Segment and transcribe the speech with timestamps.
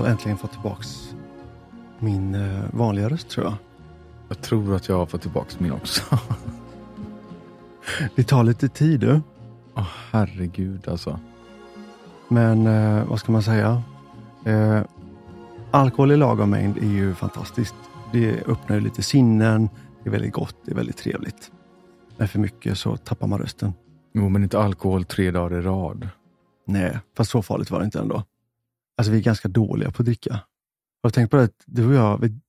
[0.00, 1.14] fall äntligen fått tillbaks
[1.98, 3.54] min eh, vanliga röst tror jag.
[4.28, 6.02] Jag tror att jag har fått tillbaka min också.
[8.16, 9.20] Det tar lite tid du.
[9.74, 11.20] Åh herregud alltså.
[12.28, 13.82] Men eh, vad ska man säga?
[14.44, 14.80] Eh,
[15.70, 17.74] alkohol i lagom mängd är ju fantastiskt.
[18.12, 19.68] Det öppnar ju lite sinnen.
[20.02, 20.56] Det är väldigt gott.
[20.64, 21.50] Det är väldigt trevligt.
[22.18, 23.72] Är för mycket så tappar man rösten.
[24.14, 26.08] Jo, men inte alkohol tre dagar i rad.
[26.66, 28.22] Nej, fast så farligt var det inte ändå.
[29.00, 30.32] Alltså vi är ganska dåliga på att dricka.
[31.02, 31.42] Har du tänkt på det?
[31.42, 32.40] att Du och jag, vi,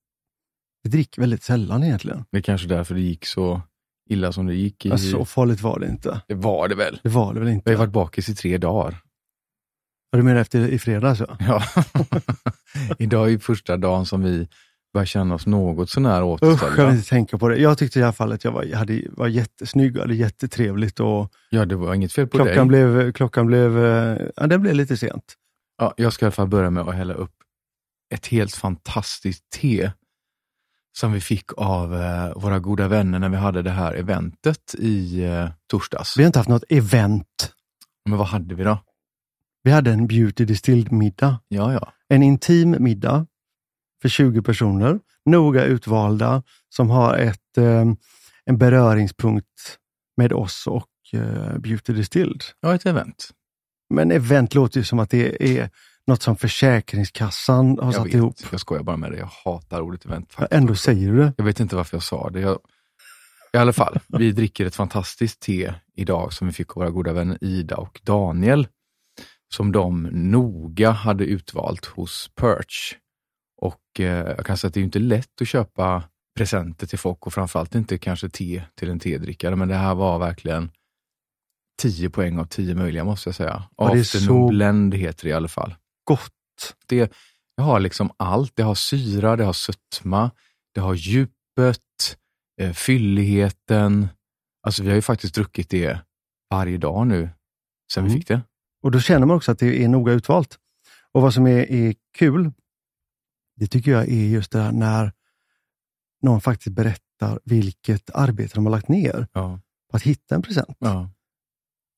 [0.82, 2.24] vi dricker väldigt sällan egentligen.
[2.32, 3.60] Det är kanske därför det gick så
[4.10, 4.86] illa som det gick.
[4.86, 4.90] I...
[4.92, 6.20] Alltså, så farligt var det inte.
[6.28, 7.00] Det var det väl?
[7.02, 7.70] Det var det väl inte?
[7.70, 8.98] Vi har varit bakis i tre dagar.
[10.12, 11.20] Har du menar efter i fredags?
[11.20, 11.36] Ja.
[11.40, 11.62] Ja.
[12.98, 14.48] Idag är första dagen som vi
[14.92, 16.92] börjar känna oss något sånär Usch, jag vill återställda.
[16.92, 17.56] inte tänka på det.
[17.56, 21.00] Jag tyckte i alla fall att jag var, jag hade, var jättesnygg och hade jättetrevligt.
[21.00, 22.86] Och Ja, det var inget fel på klockan, dig.
[22.86, 25.34] blev, klockan blev, eh, ja, den blev lite sent.
[25.78, 27.34] Ja, jag ska i alla fall börja med att hälla upp
[28.14, 29.90] ett helt fantastiskt te
[30.98, 35.24] som vi fick av eh, våra goda vänner när vi hade det här eventet i
[35.24, 36.18] eh, torsdags.
[36.18, 37.52] Vi har inte haft något event.
[38.04, 38.78] Men vad hade vi då?
[39.62, 41.40] Vi hade en beauty distilled middag.
[41.48, 41.92] Ja, ja.
[42.08, 43.26] En intim middag
[44.02, 47.84] för 20 personer, noga utvalda, som har ett, eh,
[48.44, 49.78] en beröringspunkt
[50.16, 52.42] med oss och eh, beauty distilled.
[52.60, 53.30] Ja, ett event.
[53.92, 55.70] Men event låter ju som att det är
[56.06, 58.34] något som Försäkringskassan har Jag satt vet, ihop.
[58.50, 59.18] jag skojar bara med det.
[59.18, 60.32] Jag hatar ordet event.
[60.32, 60.52] Faktiskt.
[60.52, 61.32] Ändå säger du det.
[61.36, 62.40] Jag vet inte varför jag sa det.
[62.40, 62.58] Jag...
[63.52, 67.12] I alla fall, vi dricker ett fantastiskt te idag som vi fick av våra goda
[67.12, 68.68] vänner Ida och Daniel.
[69.54, 72.94] Som de noga hade utvalt hos Perch.
[73.56, 74.06] Och eh,
[74.36, 76.02] jag kan säga att det är inte lätt att köpa
[76.36, 79.56] presenter till folk och framförallt inte kanske te till en tedrickare.
[79.56, 80.70] Men det här var verkligen
[81.78, 83.64] 10 poäng av 10 möjliga måste jag säga.
[83.78, 85.74] Är Afternoon så- blend heter det i alla fall.
[86.04, 86.32] Gott.
[86.86, 87.12] Det,
[87.56, 88.52] det har liksom allt.
[88.56, 90.30] Det har syra, det har sötma,
[90.74, 91.78] det har djupet,
[92.60, 94.08] eh, fylligheten.
[94.66, 95.98] Alltså vi har ju faktiskt druckit det
[96.50, 97.30] varje dag nu
[97.94, 98.20] sen vi Mm.
[98.20, 98.40] fick det.
[98.82, 100.58] Och då känner man också att det är noga utvalt.
[101.12, 102.52] Och vad som är, är kul,
[103.56, 105.12] det tycker jag är just det här när
[106.22, 109.60] någon faktiskt berättar vilket arbete de har lagt ner Ja.
[109.90, 110.76] på att hitta en present.
[110.78, 111.10] Ja.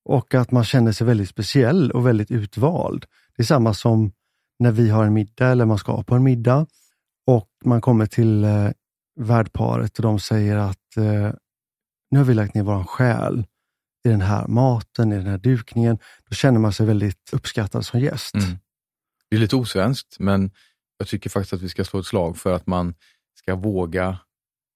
[0.05, 3.07] Och att man känner sig väldigt speciell och väldigt utvald.
[3.37, 4.13] Det är samma som
[4.59, 6.67] när vi har en middag eller man ska på en middag
[7.27, 8.71] och man kommer till eh,
[9.21, 11.33] värdparet och de säger att eh,
[12.11, 13.47] nu har vi lagt ner vår själ
[14.05, 15.99] i den här maten, i den här dukningen.
[16.29, 18.35] Då känner man sig väldigt uppskattad som gäst.
[18.35, 18.59] Mm.
[19.31, 20.51] Det är lite osvenskt, men
[20.99, 22.95] jag tycker faktiskt att vi ska slå ett slag för att man
[23.35, 24.19] ska våga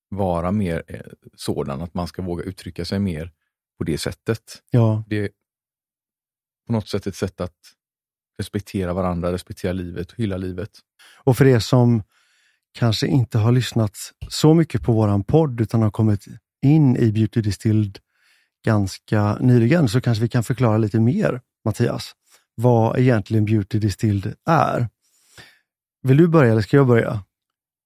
[0.08, 1.00] vara mer eh,
[1.36, 3.32] sådan, att man ska våga uttrycka sig mer
[3.78, 4.62] på det sättet.
[4.70, 5.28] Ja, Det är
[6.66, 7.54] på något sätt ett sätt att
[8.38, 10.70] respektera varandra, respektera livet och hylla livet.
[11.24, 12.02] och för er som
[12.78, 13.96] kanske inte har lyssnat
[14.28, 16.24] så mycket på våran podd utan har kommit
[16.62, 17.98] in i Beauty Distilled
[18.64, 22.12] ganska nyligen så kanske vi kan förklara lite mer, Mattias,
[22.54, 24.88] vad egentligen Beauty Distilled är.
[26.02, 27.22] Vill du börja eller ska jag börja?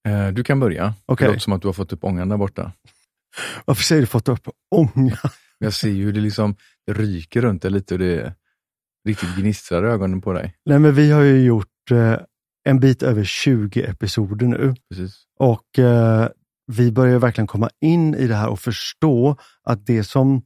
[0.09, 0.95] Eh, Du kan börja.
[1.07, 1.25] Okej.
[1.25, 2.73] Det låter som att du har fått upp ångan där borta.
[3.65, 5.19] Varför säger du fått upp ånga?
[5.63, 6.57] Jag ser ju hur det liksom
[6.87, 8.35] det ryker runt dig lite och det
[9.09, 10.55] riktigt gnistrar i ögonen på dig.
[10.65, 12.17] Nej, men vi har ju gjort eh,
[12.65, 15.25] en bit över 20 episoder nu Precis.
[15.39, 16.29] och eh,
[16.67, 20.43] vi börjar verkligen komma in i det här och förstå att det som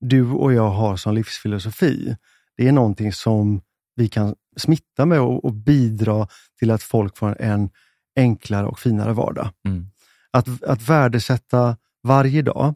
[0.00, 2.16] du och jag har som livsfilosofi,
[2.56, 3.60] det är någonting som
[3.96, 7.70] vi kan smitta med och, och bidra till att folk får en
[8.16, 9.50] enklare och finare vardag.
[9.66, 9.86] Mm.
[10.30, 12.74] Att, att värdesätta varje dag,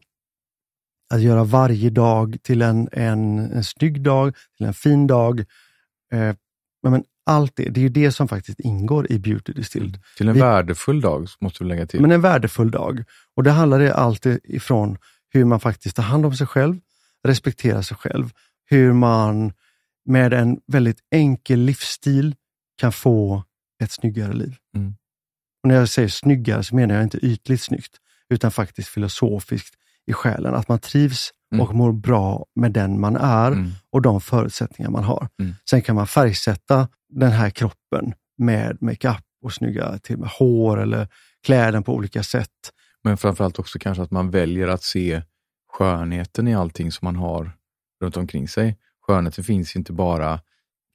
[1.13, 5.39] att göra varje dag till en, en, en snygg dag, till en fin dag.
[6.13, 6.35] Eh,
[6.87, 9.99] men allt det, det är ju det som faktiskt ingår i Beauty Distilled.
[10.17, 12.01] Till en Vi- värdefull dag måste du lägga till.
[12.01, 13.03] Men en värdefull dag.
[13.35, 14.97] Och det handlar det allt ifrån
[15.29, 16.79] hur man faktiskt tar hand om sig själv,
[17.27, 18.29] respekterar sig själv,
[18.65, 19.53] hur man
[20.05, 22.35] med en väldigt enkel livsstil
[22.77, 23.43] kan få
[23.83, 24.55] ett snyggare liv.
[24.75, 24.95] Mm.
[25.63, 27.97] Och när jag säger snyggare så menar jag inte ytligt snyggt,
[28.29, 29.75] utan faktiskt filosofiskt
[30.07, 30.55] i själen.
[30.55, 31.65] Att man trivs Mm.
[31.67, 33.71] och mår bra med den man är Mm.
[33.89, 35.27] och de förutsättningar man har.
[35.39, 35.53] Mm.
[35.69, 41.07] Sen kan man färgsätta den här kroppen med makeup och snygga till med hår eller
[41.45, 42.49] kläden på olika sätt.
[43.03, 45.21] Men framförallt också kanske att man väljer att se
[45.73, 47.51] skönheten i allting som man har
[48.01, 48.77] runt omkring sig.
[49.07, 50.39] Skönheten finns inte bara,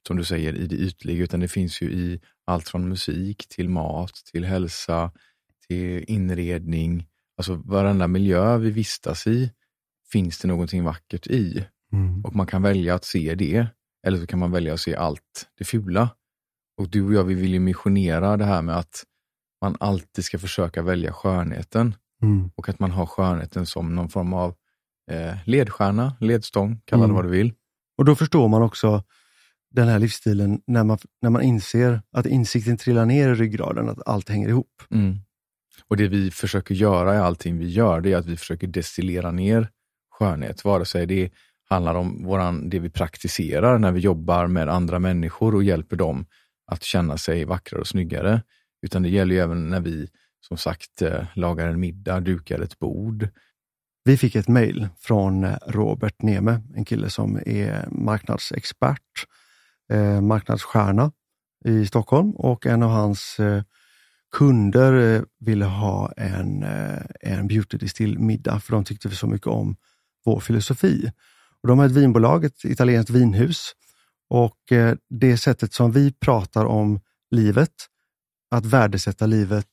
[0.07, 3.69] som du säger, i det ytliga, utan det finns ju i allt från musik till
[3.69, 5.11] mat, till hälsa,
[5.67, 7.05] till inredning.
[7.39, 9.51] Alltså varenda miljö vi vistas i
[10.11, 11.65] finns det någonting vackert i.
[12.23, 13.67] Och man kan välja att se det,
[14.07, 16.09] eller så kan man välja att se allt det fula.
[16.77, 19.03] Och du och jag, vi vill ju missionera det här med att
[19.61, 22.51] man alltid ska försöka välja skönheten Mm.
[22.55, 24.55] och att man har skönheten som någon form av
[25.11, 27.15] eh, ledstjärna, ledstång, kalla det Mm.
[27.15, 27.53] vad du vill.
[27.97, 29.03] Och då förstår man också
[29.71, 34.07] den här livsstilen när man, när man inser att insikten trillar ner i ryggraden, att
[34.07, 34.81] allt hänger ihop.
[34.91, 35.17] Mm.
[35.87, 39.31] Och det vi försöker göra i allting vi gör, det är att vi försöker destillera
[39.31, 39.69] ner
[40.11, 41.29] skönhet, vare sig det
[41.69, 46.25] handlar om våran, det vi praktiserar när vi jobbar med andra människor och hjälper dem
[46.71, 48.41] att känna sig vackrare och snyggare.
[48.81, 50.07] Utan det gäller ju även när vi,
[50.47, 53.27] som sagt, eh, lagar en middag, dukar ett bord.
[54.03, 59.25] Vi fick ett mejl från eh, Robert Neme, en kille som är marknadsexpert,
[59.91, 61.11] eh, marknadsstjärna
[61.65, 63.63] i Stockholm och en av hans eh,
[64.31, 69.47] kunder eh, ville ha en, eh, en beauty distill middag för de tyckte så mycket
[69.47, 69.75] om
[70.25, 71.11] vår filosofi.
[71.61, 73.71] Och de har ett vinbolag, ett italienskt vinhus
[74.29, 76.99] och eh, det sättet som vi pratar om
[77.31, 77.73] livet,
[78.51, 79.67] att värdesätta livet,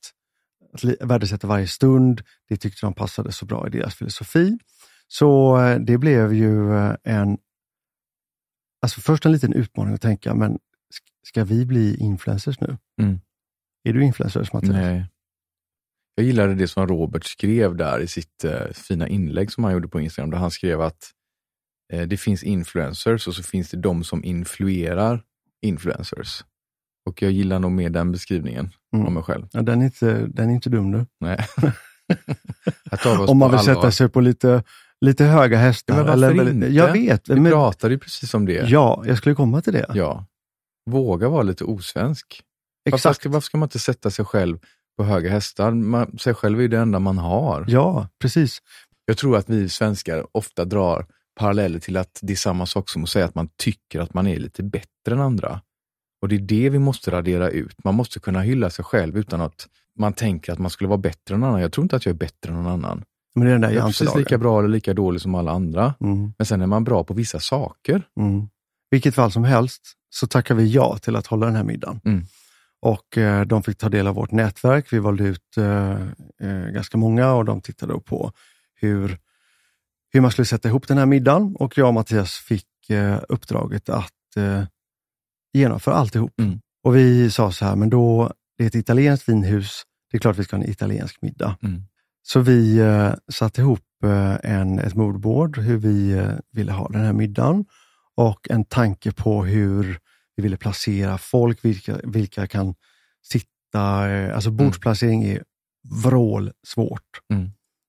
[0.73, 4.57] att li- värdesätta varje stund, det tyckte de passade så bra i deras filosofi.
[5.07, 6.71] Så det blev ju
[7.03, 7.37] en,
[8.81, 10.59] alltså först en liten utmaning att tänka, men
[11.27, 12.77] ska vi bli influencers nu?
[13.01, 13.19] Mm.
[13.89, 14.71] Är du influencers Mattias?
[14.71, 15.05] Nej.
[16.15, 19.87] Jag gillade det som Robert skrev där i sitt eh, fina inlägg som han gjorde
[19.87, 21.11] på Instagram, där han skrev att
[21.93, 25.23] eh, det finns influencers och så finns det de som influerar
[25.61, 26.43] influencers.
[27.09, 29.05] Och jag gillar nog mer den beskrivningen Mm.
[29.05, 29.47] av mig själv.
[29.51, 31.05] Ja, den, är inte, den är inte dum du.
[31.19, 31.45] Nej.
[33.27, 33.75] Om man vill allvar.
[33.75, 34.63] sätta sig på lite,
[35.01, 35.93] lite höga hästar.
[35.97, 36.67] Ja, men varför eller, inte?
[36.67, 38.69] Jag vet, Vi men, pratade ju precis om det.
[38.69, 39.85] ja, jag skulle komma till det.
[39.93, 40.25] Ja.
[40.89, 42.41] Våga vara lite osvensk.
[42.91, 43.19] Varför Exakt.
[43.21, 44.57] ska, varför ska man inte sätta sig själv
[44.97, 45.71] på höga hästar?
[45.71, 47.65] Man, sig själv är ju det enda man har.
[47.67, 48.61] Ja, precis.
[49.05, 51.05] Jag tror att vi svenskar ofta drar
[51.39, 54.27] paralleller till att det är samma sak som att säga att man tycker att man
[54.27, 55.61] är lite bättre än andra.
[56.21, 57.83] Och det är det vi måste radera ut.
[57.83, 59.67] Man måste kunna hylla sig själv utan att
[59.99, 61.61] man tänker att man skulle vara bättre än någon annan.
[61.61, 63.03] Jag tror inte att jag är bättre än någon annan.
[63.35, 65.51] Men det är den där Jag är precis lika bra eller lika dålig som alla
[65.51, 65.93] andra.
[65.99, 68.03] Mm, Men sen är man bra på vissa saker.
[68.19, 68.47] mm.
[68.91, 72.01] Vilket fall som helst så tackar vi ja till att hålla den här middagen.
[72.05, 72.25] Mm.
[72.81, 74.93] Och eh, de fick ta del av vårt nätverk.
[74.93, 76.01] Vi valde ut eh,
[76.41, 78.31] eh, ganska många och de tittade då på
[78.75, 79.17] hur,
[80.13, 81.55] hur man skulle sätta ihop den här middagen.
[81.55, 84.13] Och jag och Mattias fick eh, uppdraget att
[85.53, 86.39] genomföra alltihop.
[86.39, 86.59] Mm.
[86.83, 90.37] Och vi sa så här, men då, det är ett italienskt vinhus, det är klart
[90.37, 91.57] vi ska ha en italiensk middag.
[91.63, 91.83] Mm.
[92.23, 93.79] Så vi eh, satte ihop
[94.43, 97.65] en, ett moodboard, hur vi ville ha den här middagen
[98.15, 99.99] och en tanke på hur
[100.37, 102.75] vi ville placera folk, vilka, vilka kan
[103.23, 105.43] sitta, eh, alltså bordsplacering är
[106.03, 107.21] vrålsvårt.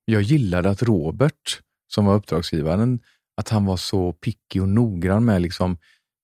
[0.04, 3.00] Jag gillade att Robert, som var uppdragsgivaren,
[3.36, 5.78] att han var så picky och noggrann med liksom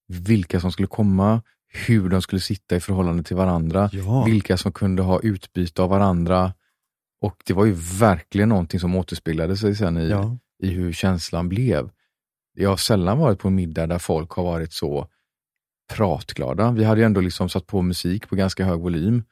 [0.09, 1.43] vilka som skulle komma,
[1.87, 4.25] hur de skulle sitta i förhållande till varandra, Ja.
[4.25, 6.55] vilka som kunde ha utbyte av varandra.
[7.21, 10.39] Och det var ju verkligen någonting som återspeglade sig sen i, Ja.
[10.63, 11.91] i hur känslan blev.
[12.57, 15.09] Jag har sällan varit på en middag där folk har varit så
[15.93, 16.71] pratglada.
[16.73, 19.23] Vi hade ju ändå liksom satt på musik på ganska hög volym.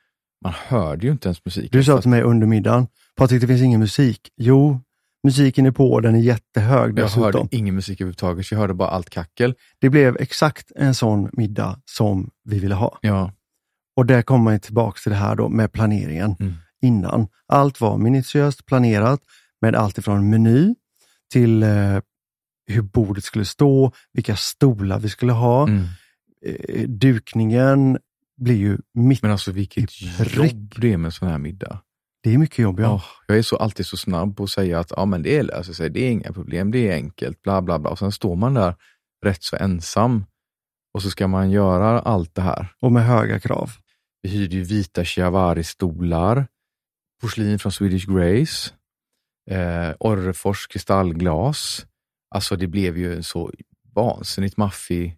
[0.45, 1.69] Man hörde ju inte ens musiken.
[1.73, 4.21] Du sa till mig under middagen, Patrik det finns ingen musik.
[4.37, 4.81] Jo,
[5.25, 7.23] musiken är på och den är jättehög jag dessutom.
[7.23, 9.55] hörde ingen musik överhuvudtaget, så jag hörde bara allt kackel.
[9.81, 12.99] Det blev exakt en sån middag som vi ville ha.
[13.01, 13.33] Ja,
[13.97, 16.55] Och där kommer man tillbaka till det här då med planeringen Mm.
[16.83, 17.29] innan.
[17.49, 19.21] Allt var minutiöst planerat
[19.61, 20.75] med allt ifrån meny
[21.33, 21.99] till eh,
[22.67, 25.63] hur bordet skulle stå, vilka stolar vi skulle ha.
[25.69, 25.85] mm.
[26.45, 27.99] Eh, dukningen
[28.37, 29.23] blir ju mitt.
[29.23, 31.83] men alltså vilket jobb det är med sån här middag.
[32.23, 32.93] Det är mycket jobb, ja.
[32.95, 35.73] Åh, jag är så alltid så snabb på att säga att ja, men det löser
[35.73, 37.91] sig, det är inga problem, det är enkelt, bla bla bla.
[37.91, 38.75] Och sen står man där
[39.25, 40.25] rätt så ensam
[40.95, 42.75] och så ska man göra allt det här.
[42.81, 43.71] Och med höga krav.
[44.23, 46.47] Vi hyrde ju vita Chiavari-stolar,
[47.21, 48.71] porslin från Swedish Grace,
[49.51, 51.87] eh, Orrefors kristallglas.
[52.35, 53.53] Alltså det blev ju en så
[53.95, 55.17] vansinnigt maffig,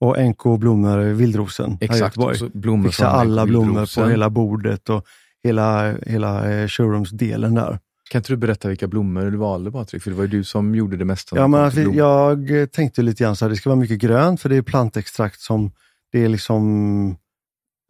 [0.00, 2.30] Och NK blommor, vildrosen här i exakt, Göteborg.
[2.32, 5.06] och så blommor Fixa alla blommor på hela bordet och
[5.44, 7.78] hela, hela eh, showroomsdelen där.
[8.10, 10.02] Kan inte du berätta vilka blommor du valde Patrik?
[10.02, 11.36] För det var ju du som gjorde det mesta.
[11.36, 11.94] Ja, men blommor.
[11.96, 15.40] jag tänkte lite grann så här, det ska vara mycket grönt för det är plantextrakt
[15.40, 15.70] som
[16.12, 17.16] det är liksom,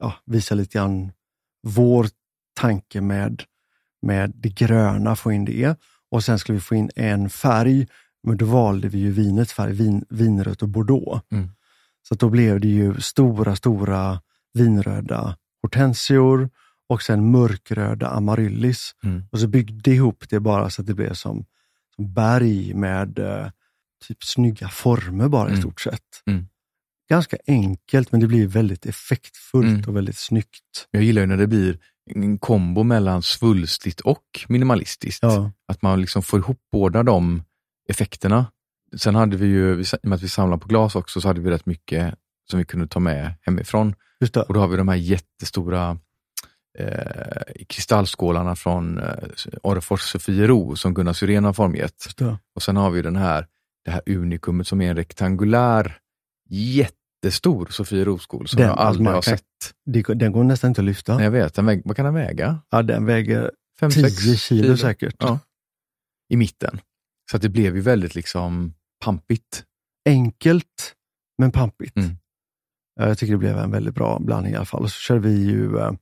[0.00, 1.12] ja, visar lite grann
[1.62, 2.06] vår
[2.60, 3.42] tanke med,
[4.02, 5.76] med det gröna, få in det.
[6.10, 7.86] Och sen skulle vi få in en färg,
[8.22, 11.22] men då valde vi ju vinets färg, vin, vinrött och bordeaux.
[11.32, 11.50] Mm.
[12.08, 14.20] Så då blev det ju stora, stora
[14.54, 16.50] vinröda hortensior
[16.88, 18.94] och sen mörkröda amaryllis.
[19.04, 19.22] Mm.
[19.32, 21.44] Och så byggde ihop det bara så att det blev som,
[21.96, 23.46] som berg med eh,
[24.08, 25.60] typ snygga former bara i Mm.
[25.62, 26.22] stort sett.
[26.26, 26.46] Mm.
[27.10, 29.84] ganska enkelt, men det blir väldigt effektfullt Mm.
[29.88, 30.88] och väldigt snyggt.
[30.90, 31.78] Jag gillar ju när det blir
[32.14, 35.22] en kombo mellan svulstigt och minimalistiskt.
[35.22, 37.42] Ja, Att man liksom får ihop båda de
[37.88, 38.46] effekterna.
[38.96, 41.40] Sen hade vi ju, i och med att vi samlar på glas också, så hade
[41.40, 42.14] vi rätt mycket
[42.50, 43.94] som vi kunde ta med hemifrån.
[44.48, 45.98] Och då har vi de här jättestora
[46.78, 49.14] eh, kristallskålarna från eh,
[49.62, 52.06] Orrefors Sofiero som Gunnar Syrén har formgett.
[52.54, 53.46] Och sen har vi den här,
[53.84, 55.98] det här unikumet som är en rektangulär,
[56.50, 60.18] jättestor Sofiero-skål som Den, jag aldrig har kan- sett.
[60.18, 61.14] Den går nästan inte att lyfta.
[61.14, 62.58] Nej, jag vet, den väg, vad kan den väga?
[62.70, 63.90] Ja, den väger 5-6
[64.24, 65.14] 10 kilo, säkert.
[65.18, 65.38] Ja.
[66.28, 66.80] I mitten.
[67.30, 69.64] Så att det blev ju väldigt liksom pampigt.
[70.08, 70.94] Enkelt,
[71.38, 71.96] men pampigt.
[71.96, 72.16] Mm.
[73.00, 74.82] Ja, Jag tycker det blev en väldigt bra blandning i alla fall.
[74.82, 75.92] Och så körde vi ju eh,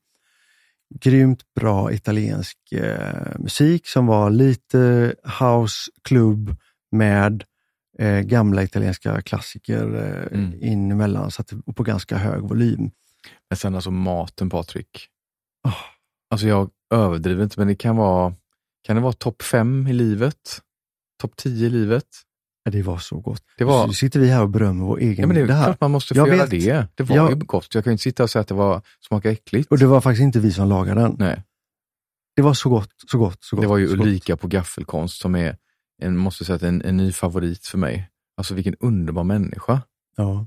[1.00, 6.56] grymt bra italiensk eh, musik som var lite house club
[6.92, 7.44] med
[7.98, 10.62] eh, gamla italienska klassiker eh, Mm.
[10.62, 12.90] in emellan, så att, och på ganska hög volym.
[13.50, 15.08] Men sen alltså maten Patrik.
[15.66, 15.74] Åh.
[16.30, 18.34] Alltså jag överdriver inte, men det kan vara,
[18.82, 20.62] kan det vara topp fem i livet?
[21.20, 22.04] Topp tio i livet?
[22.68, 23.42] Ja, det var så gott.
[23.58, 25.64] Det var, Så sitter vi här och berömmer vår egen ja, men det är middag
[25.64, 26.50] klart man måste få Jag göra vet.
[26.50, 26.86] det.
[26.94, 27.28] Det var Ja.
[27.30, 27.74] ju gott.
[27.74, 29.70] Jag kan inte sitta och säga att det var, smakade äckligt.
[29.70, 31.16] Och det var faktiskt inte vi som lagade den.
[31.18, 31.42] Nej,
[32.36, 33.62] Det var så gott, så gott, så gott.
[33.62, 33.86] det var ju.
[33.88, 35.56] Ulrika på Gaffelkonst som är,
[36.02, 38.10] en, måste säga, en, en ny favorit för mig.
[38.36, 39.82] Alltså vilken underbar människa.
[40.16, 40.46] Ja.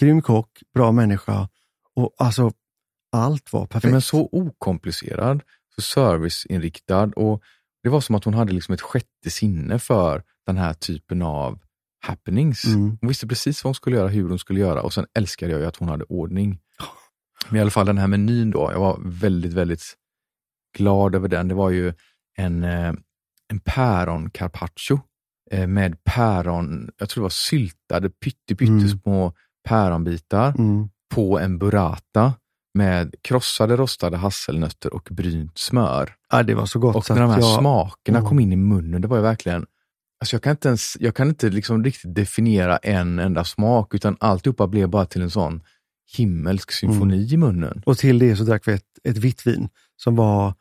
[0.00, 1.48] Grym kock, bra människa
[1.96, 2.52] och alltså
[3.12, 3.92] allt var Ja, perfekt.
[3.92, 5.42] men så okomplicerad,
[5.74, 7.42] så serviceinriktad och
[7.82, 10.22] det var som att hon hade liksom ett sjätte sinne för
[10.52, 11.58] den här typen av
[12.06, 12.64] happenings.
[12.64, 12.96] Mm.
[13.00, 15.60] Hon visste precis vad hon skulle göra, hur hon skulle göra och sen älskade jag
[15.60, 16.58] ju att hon hade ordning.
[17.48, 19.82] Men i alla fall den här menyn då, jag var väldigt, väldigt
[20.78, 21.48] glad över den.
[21.48, 21.92] Det var ju
[22.38, 22.92] en, eh,
[23.48, 25.00] en päron carpaccio
[25.50, 28.80] eh, med päron, jag tror det var syltade pytte, Mm.
[28.80, 29.32] pyttesmå
[29.68, 30.88] päronbitar Mm.
[31.14, 32.34] på en burrata
[32.74, 36.14] med krossade rostade hasselnötter och brynt smör.
[36.30, 36.96] Ja, det var så gott.
[36.96, 38.28] Och när de här jag, smakerna Mm.
[38.28, 39.66] kom in i munnen, det var ju verkligen
[40.20, 44.16] Alltså jag kan inte, ens, jag kan inte liksom riktigt definiera en enda smak, utan
[44.20, 45.62] alltihopa blev bara till en sån
[46.16, 47.82] himmelsk symfoni i munnen.
[47.86, 50.54] Och till det så drack vi ett, ett vitt vin som var,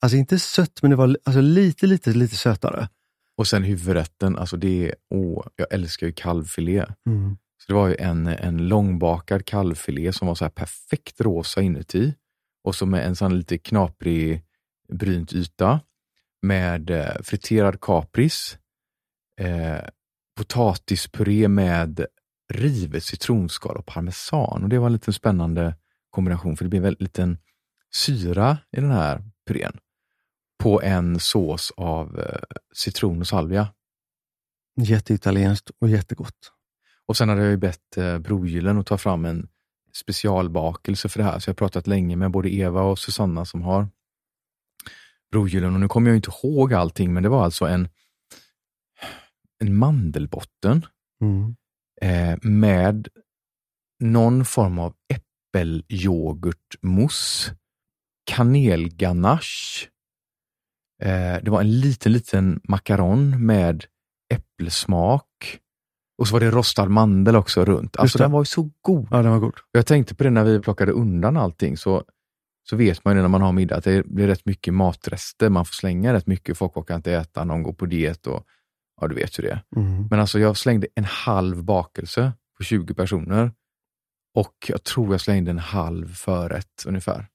[0.00, 2.88] alltså inte sött, men det var alltså lite, lite, lite sötare.
[3.36, 6.86] Och sen huvudrätten, alltså det är, åh, jag älskar ju kalvfilé.
[7.06, 7.36] Mm.
[7.58, 12.14] Så det var ju en, en långbakad kalvfilé som var så här perfekt rosa inuti
[12.64, 14.42] och så med en sån lite knaprig
[14.92, 15.80] brynt yta
[16.42, 18.58] med eh, friterad kapris,
[19.40, 19.84] eh,
[20.36, 22.06] potatispuré med
[22.52, 24.62] rivet citronskal och parmesan.
[24.62, 25.74] Och Det var en liten spännande
[26.10, 27.38] kombination för det blev en liten
[27.94, 29.78] syra i den här purén
[30.58, 33.68] på en sås av eh, citron och salvia.
[34.80, 36.52] Jätteitalienskt och jättegott.
[37.06, 39.48] Och sen hade jag ju bett eh, Brogyllen att ta fram en
[39.96, 41.38] specialbakelse för det här.
[41.38, 43.88] Så jag har pratat länge med både Eva och Susanna som har
[45.30, 45.74] Brogyllen.
[45.74, 47.88] Och nu kommer jag inte ihåg allting, men det var alltså en,
[49.66, 50.86] en mandelbotten
[51.22, 51.56] Mm.
[52.02, 53.08] eh, med
[54.00, 57.54] någon form av äppelyoghurtmousse,
[58.30, 59.88] kanelganache.
[61.02, 63.84] Eh, det var en liten, liten macaron med
[64.34, 65.60] äppelsmak.
[66.18, 67.96] Och så var det rostad mandel också runt.
[67.96, 69.08] Alltså den var ju så god.
[69.10, 69.54] Ja, den var god.
[69.72, 72.04] Jag tänkte på det när vi plockade undan allting, så,
[72.68, 75.50] så vet man ju när man har middag att det blir rätt mycket matrester.
[75.50, 78.46] Man får slänga rätt mycket, folk orkar inte äta, någon går på diet och
[79.00, 79.62] ja, du vet hur det är.
[79.76, 80.06] Mm.
[80.10, 83.52] Men alltså jag slängde en halv bakelse på 20 personer
[84.34, 87.26] och jag tror jag slängde en halv förrätt ungefär.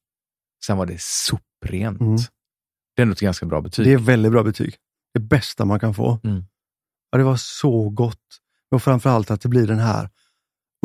[0.65, 2.01] Sen var det soprent.
[2.01, 2.17] Mm.
[2.95, 3.85] Det är nog ett ganska bra betyg.
[3.85, 4.75] Det är väldigt bra betyg.
[5.13, 6.19] Det bästa man kan få.
[6.23, 6.43] Mm.
[7.11, 8.39] Ja, det var så gott.
[8.71, 10.09] Och framförallt att det blir den här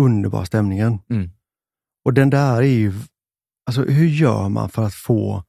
[0.00, 0.98] underbara stämningen.
[1.10, 1.30] Mm.
[2.04, 2.92] Och den där är ju,
[3.66, 5.44] alltså hur gör man för att få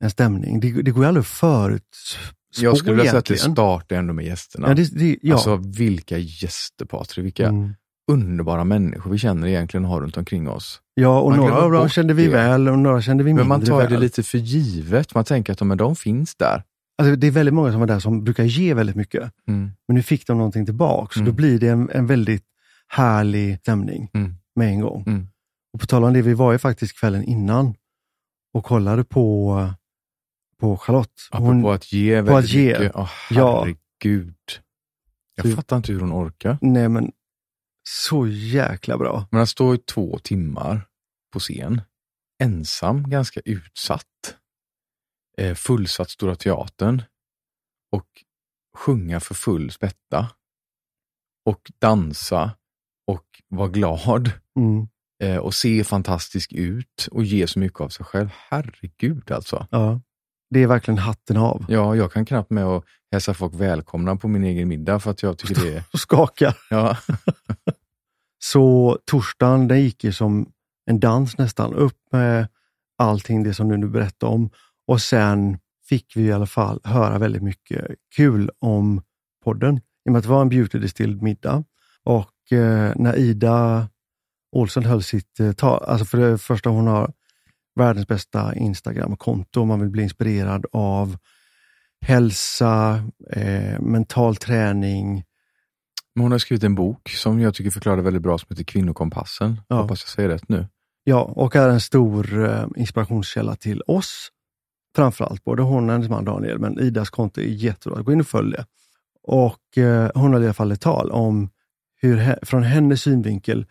[0.00, 0.60] en stämning?
[0.60, 1.26] Det, det går ju aldrig att
[2.54, 4.68] förutspå jag skulle vilja säga att det startar ändå med gästerna.
[4.68, 5.34] Ja, det, det, ja.
[5.34, 7.74] Alltså vilka gäster Patrik, vilka mm.
[8.12, 10.80] underbara människor vi känner egentligen har runt omkring oss.
[10.94, 12.30] ja, och man några av dem kände vi det.
[12.32, 13.90] väl och några kände vi mindre Men man tar väl.
[13.92, 15.14] det lite för givet.
[15.14, 16.62] Man tänker att de, de finns där.
[16.98, 19.32] Alltså, det är väldigt många som var där som brukar ge väldigt mycket.
[19.48, 19.70] Mm.
[19.88, 21.32] Men nu fick de någonting tillbaka, så Mm.
[21.32, 22.44] då blir det en, en väldigt
[22.88, 24.34] härlig stämning Mm.
[24.56, 25.04] med en gång.
[25.06, 25.26] Mm.
[25.72, 27.74] Och på tal om det, vi var ju faktiskt kvällen innan
[28.54, 29.68] och kollade på,
[30.58, 31.20] på Charlotte.
[31.30, 32.78] Apropå att ge väldigt att ge.
[32.78, 32.92] mycket.
[32.94, 33.08] Ja.
[33.28, 34.36] herregud.
[35.36, 36.58] Jag Så- fattar inte hur hon orkar.
[36.60, 37.12] Nej men,
[37.88, 39.26] så jäkla bra.
[39.30, 40.88] Men han står i två timmar
[41.32, 41.80] på scen,
[42.42, 44.36] ensam, ganska utsatt,
[45.38, 47.02] eh, fullsatt Stora Teatern
[47.92, 48.06] och
[48.76, 50.28] sjunga för full spätta
[51.46, 52.50] och dansa
[53.06, 54.88] och vara glad Mm.
[55.22, 58.28] eh, och se fantastisk ut och ge så mycket av sig själv.
[58.50, 59.66] Herregud alltså.
[59.70, 60.00] Ja.
[60.54, 61.64] Det är verkligen hatten av.
[61.68, 65.22] Ja, jag kan knappt med att hälsa folk välkomna på min egen middag för att
[65.22, 65.82] jag tycker det är...
[65.92, 66.54] Och skaka.
[66.70, 66.96] Ja,
[68.44, 70.52] Så torsdagen, den gick ju som
[70.86, 71.74] en dans nästan.
[71.74, 72.48] Upp med
[72.98, 74.50] allting det som du nu berättade om.
[74.86, 75.58] Och sen
[75.88, 79.02] fick vi i alla fall höra väldigt mycket kul om
[79.44, 79.76] podden.
[79.76, 81.64] I och med att det var en beauty distilled middag.
[82.04, 83.88] Och eh, när Ida
[84.52, 87.12] Olsson höll sitt eh, tal, alltså för det första hon har
[87.74, 91.16] världens bästa Instagram-konto om man vill bli inspirerad av
[92.00, 95.24] hälsa, eh, mental träning,
[96.14, 99.60] men hon har skrivit en bok som jag tycker förklarar väldigt bra som heter Kvinnokompassen.
[99.68, 99.82] Ja.
[99.82, 100.66] Hoppas jag säger rätt nu.
[101.04, 104.28] Ja, och är en stor eh, inspirationskälla till oss.
[104.96, 108.02] Framförallt både hon och hennes man Daniel, men Idas konto är jättebra.
[108.02, 108.66] Gå in och följ det.
[109.22, 111.50] Och eh, hon hade i alla fall ett tal om
[111.96, 113.66] hur, från hennes synvinkel,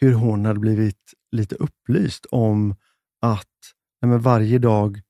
[0.00, 2.74] hur hon hade blivit lite upplyst om
[3.20, 3.46] att
[4.02, 5.00] nej, varje dag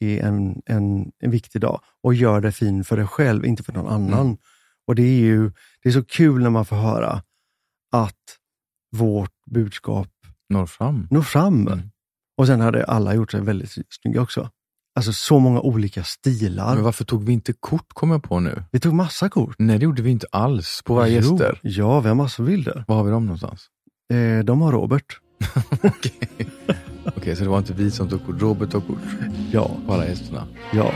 [0.00, 3.72] är en, en, en viktig dag och gör det fin för dig själv, inte för
[3.72, 4.26] någon annan.
[4.26, 4.36] Mm.
[4.86, 5.52] Och det är ju
[5.82, 7.22] det är så kul när man får höra
[7.92, 8.38] att
[8.96, 10.08] vårt budskap
[10.48, 11.08] Når fram.
[11.10, 11.66] når fram.
[11.66, 11.80] Mm.
[12.36, 13.70] Och sen hade alla gjort sig väldigt
[14.02, 14.50] snygga också.
[14.94, 16.74] Alltså så många olika stilar.
[16.74, 18.64] Men varför tog vi inte kort kom jag på nu?
[18.70, 19.56] Vi tog massa kort.
[19.58, 21.60] Nej, det gjorde vi inte alls på våra Jo, gäster.
[21.62, 22.84] Ja, vi har massor bilder.
[22.88, 23.66] Var har vi dem någonstans?
[24.12, 25.20] Eh, de har Robert.
[27.04, 28.42] Okej, Okej, så det var inte vi som tog kort.
[28.42, 28.98] Robert tog kort
[29.52, 30.46] Ja, på alla gästerna.
[30.72, 30.92] ja.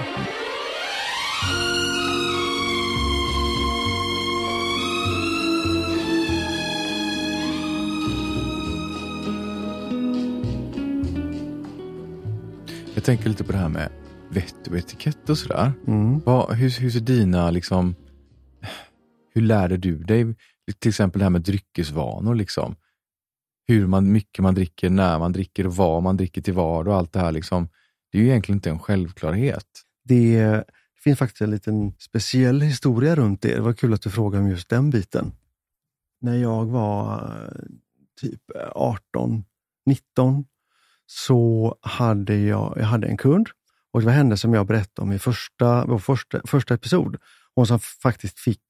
[12.95, 13.89] Jag tänker lite på det här med
[14.31, 15.73] vett och etikett och sådär.
[15.87, 16.19] Mm.
[16.25, 17.95] Vad, hur, hur ser dina, liksom,
[19.35, 20.35] hur lärde du dig,
[20.79, 22.77] till exempel det här med dryckesvanor, liksom
[23.69, 26.95] hur man, mycket man dricker, när man dricker och vad man dricker till vad och
[26.95, 27.33] allt det här.
[27.33, 27.69] Liksom.
[28.13, 29.67] Det är ju egentligen inte en självklarhet.
[30.05, 30.65] Det, det
[31.05, 33.55] finns faktiskt en liten speciell historia runt det.
[33.55, 35.33] Det var kul att du frågade om just den biten.
[36.21, 37.65] När jag var eh,
[38.21, 39.45] typ eh, 18,
[39.87, 40.45] 19
[41.07, 43.49] så hade jag, jag hade en kund
[43.93, 47.17] och det var henne som jag berättade om i första, vår första, första episod.
[47.55, 48.63] Hon som faktiskt fick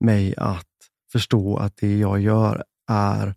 [0.00, 0.66] mig att
[1.12, 3.34] förstå att det jag gör är,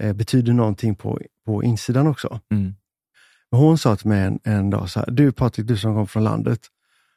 [0.00, 2.40] eh, betyder någonting på, på insidan också.
[2.50, 2.74] Mm.
[3.50, 6.06] Men Hon sa till mig en, en dag så här, du Patrik, du som kommer
[6.06, 6.60] från landet,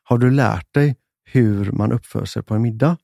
[0.04, 2.98] har du lärt dig hur man uppför sig på en middag?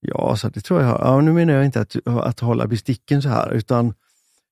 [0.00, 1.00] Ja, så det tror jag.
[1.00, 3.94] Ja, nu menar jag inte att, att hålla besticken så här, utan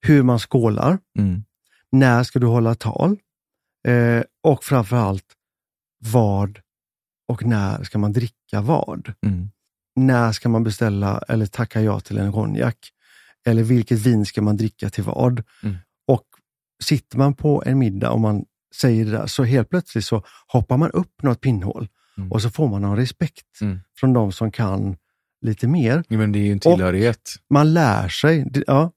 [0.00, 0.98] hur man skålar.
[1.18, 1.44] Mm.
[1.92, 3.16] När ska du hålla tal?
[3.88, 5.24] Eh, och framförallt,
[6.12, 6.60] vad
[7.28, 9.12] och när ska man dricka vad?
[9.26, 9.50] Mm.
[9.96, 12.92] När ska man beställa eller tacka ja till en konjak?
[13.46, 15.42] Eller vilket vin ska man dricka till vad?
[15.62, 15.76] Mm.
[16.06, 16.24] Och
[16.84, 20.76] sitter man på en middag och man säger det där, så helt plötsligt så hoppar
[20.76, 22.32] man upp något pinnhål Mm.
[22.32, 23.78] och så får man någon respekt Mm.
[23.96, 24.96] från de som kan
[25.40, 26.04] lite mer.
[26.08, 27.34] Men det är ju en tillhörighet.
[27.50, 28.92] Man lär sig, ja,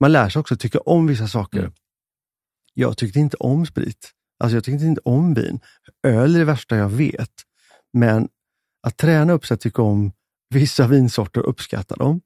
[0.00, 1.58] man lär sig också tycka om vissa saker.
[1.58, 1.72] Mm.
[2.74, 4.10] Jag tyckte inte om sprit.
[4.38, 5.60] Alltså jag tyckte inte om vin.
[6.06, 7.30] Öl är det värsta jag vet.
[7.92, 8.28] Men
[8.82, 10.12] att träna upp sig att tycka om
[10.50, 12.20] vissa vinsorter och uppskatta dem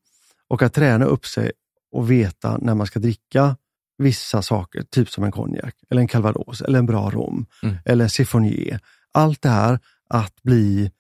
[0.49, 1.53] och att träna upp sig
[1.95, 3.57] och veta när man ska dricka
[3.99, 7.77] vissa saker, typ som en konjak, eller en calvados, eller en bra rom, Mm.
[7.85, 8.81] eller en siphonier.
[9.13, 9.79] Allt det här,
[10.09, 10.93] att bli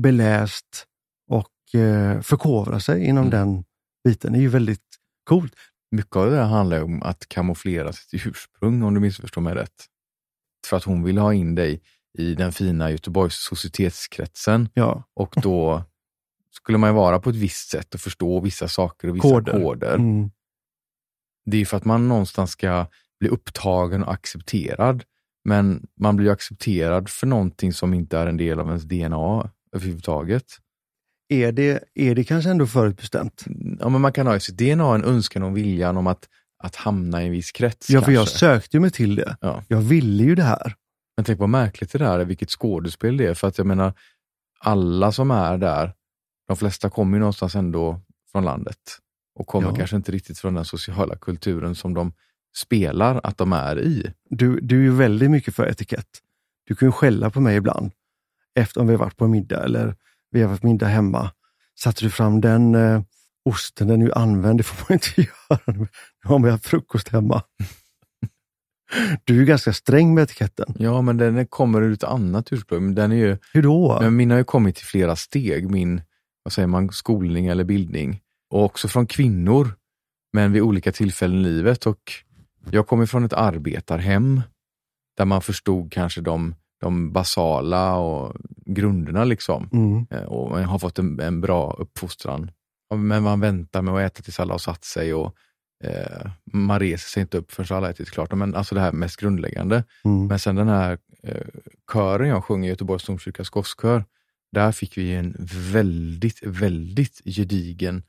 [0.00, 0.86] beläst
[1.30, 3.30] och eh, förkovra sig inom Mm.
[3.30, 3.64] den
[4.04, 4.82] biten är ju väldigt
[5.28, 5.52] coolt.
[5.90, 9.84] Mycket av det här handlar om att kamouflera sitt ursprung, om du missförstår mig rätt.
[10.66, 11.82] För att hon vill ha in dig
[12.18, 15.84] i den fina Göteborgs societetskretsen Ja, och då
[16.56, 19.52] skulle man ju vara på ett visst sätt och förstå vissa saker och vissa Koder.
[19.52, 19.94] koder.
[19.94, 20.30] mm,
[21.46, 22.86] Det är för att man någonstans ska
[23.20, 25.04] bli upptagen och accepterad.
[25.44, 30.44] Men man blir accepterad för någonting som inte är en del av ens DNA överhuvudtaget.
[31.28, 33.44] är, det, är det kanske ändå förutbestämt?
[33.80, 36.28] Ja, men man kan ha i sitt DNA en önskan och viljan om att,
[36.64, 37.90] att hamna i en viss krets.
[37.90, 38.38] Ja, för jag kanske.
[38.38, 39.36] sökte ju mig till det.
[39.40, 39.62] Ja.
[39.68, 40.74] Jag ville ju det här.
[41.16, 43.34] Men tänk vad märkligt det där är, vilket skådespel det är.
[43.34, 43.92] För att jag menar,
[44.60, 45.92] alla som är där,
[46.48, 48.00] de flesta kommer ju någonstans ändå
[48.32, 48.78] från landet.
[49.34, 49.74] Och kommer Ja.
[49.74, 52.12] kanske inte riktigt från den sociala kulturen som de
[52.56, 54.12] spelar att de är i.
[54.30, 56.08] Du, du är ju väldigt mycket för etikett.
[56.66, 57.92] Du kan ju skälla på mig ibland,
[58.54, 59.96] efter om vi har varit på middag eller
[60.30, 61.30] vi har varit middag hemma.
[61.80, 63.02] Satte du fram den eh,
[63.44, 65.60] osten den du använder, det får man inte göra.
[65.78, 65.88] Nu
[66.24, 67.42] har vi haft frukost hemma.
[69.24, 70.74] Du är ju ganska sträng med etiketten.
[70.78, 72.94] Ja, men den är- kommer ur ett annat ursprung.
[72.94, 73.98] Den är ju, Hur då?
[74.00, 76.02] men min har ju kommit i flera steg, min
[76.46, 78.20] vad säger man, skolning eller bildning.
[78.50, 79.74] Och också från kvinnor
[80.32, 81.86] men vid olika tillfällen i livet.
[81.86, 82.12] Och
[82.70, 84.42] jag kommer från ett arbetarhem
[85.16, 89.68] där man förstod kanske de, de basala och grunderna liksom.
[89.72, 90.06] Mm.
[90.10, 92.50] Eh, och har fått en, en bra uppfostran.
[92.94, 95.34] Men man väntar med att äta tills alla har satt sig och
[95.84, 98.32] eh, man reser sig inte upp förrän alla ätit klart.
[98.32, 99.84] Men alltså det här mest grundläggande.
[100.04, 100.26] Mm.
[100.26, 101.46] Men sen den här eh,
[101.92, 104.04] kören jag sjöng i Göteborgs Domkyrkas gospelkör,
[104.52, 105.36] där fick vi en
[105.72, 108.02] väldigt, väldigt gedigen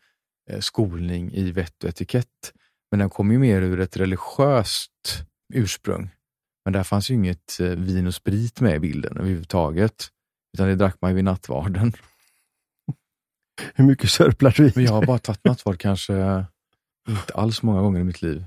[0.49, 2.53] eh, skolning i vett och etikett.
[2.91, 4.91] Men den kom ju mer ur ett religiöst
[5.53, 6.09] ursprung.
[6.65, 10.07] Men där fanns ju inget eh, vin och sprit med i bilden överhuvudtaget.
[10.53, 11.93] Utan det drack man ju vid nattvarden.
[13.75, 14.85] Hur mycket sörplar du Men i?
[14.85, 16.45] jag har bara tagit nattvard kanske
[17.09, 18.45] inte alls många gånger i mitt liv.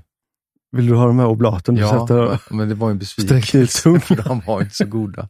[0.71, 2.53] Vill du ha de här oblaten du Ja, sätter?
[2.55, 3.89] men det var en besvikelse.
[4.25, 5.29] De var inte så goda.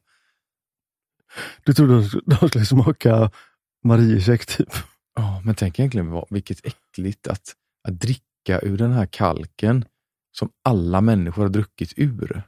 [1.64, 1.94] Du trodde
[2.26, 3.32] de skulle smaka
[3.84, 4.70] Mariecheck typ?
[5.16, 7.54] Ja, men tänk egentligen vad- vilket äckligt att,
[7.88, 9.86] att dricka ur den här kalken
[10.38, 12.44] som alla människor har druckit ur.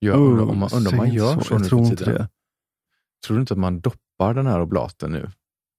[0.00, 2.28] Gör, undrar om man, undrar om man gör så, nu tror inte det.
[3.26, 5.30] Tror du inte att man doppar den här oblaten nu?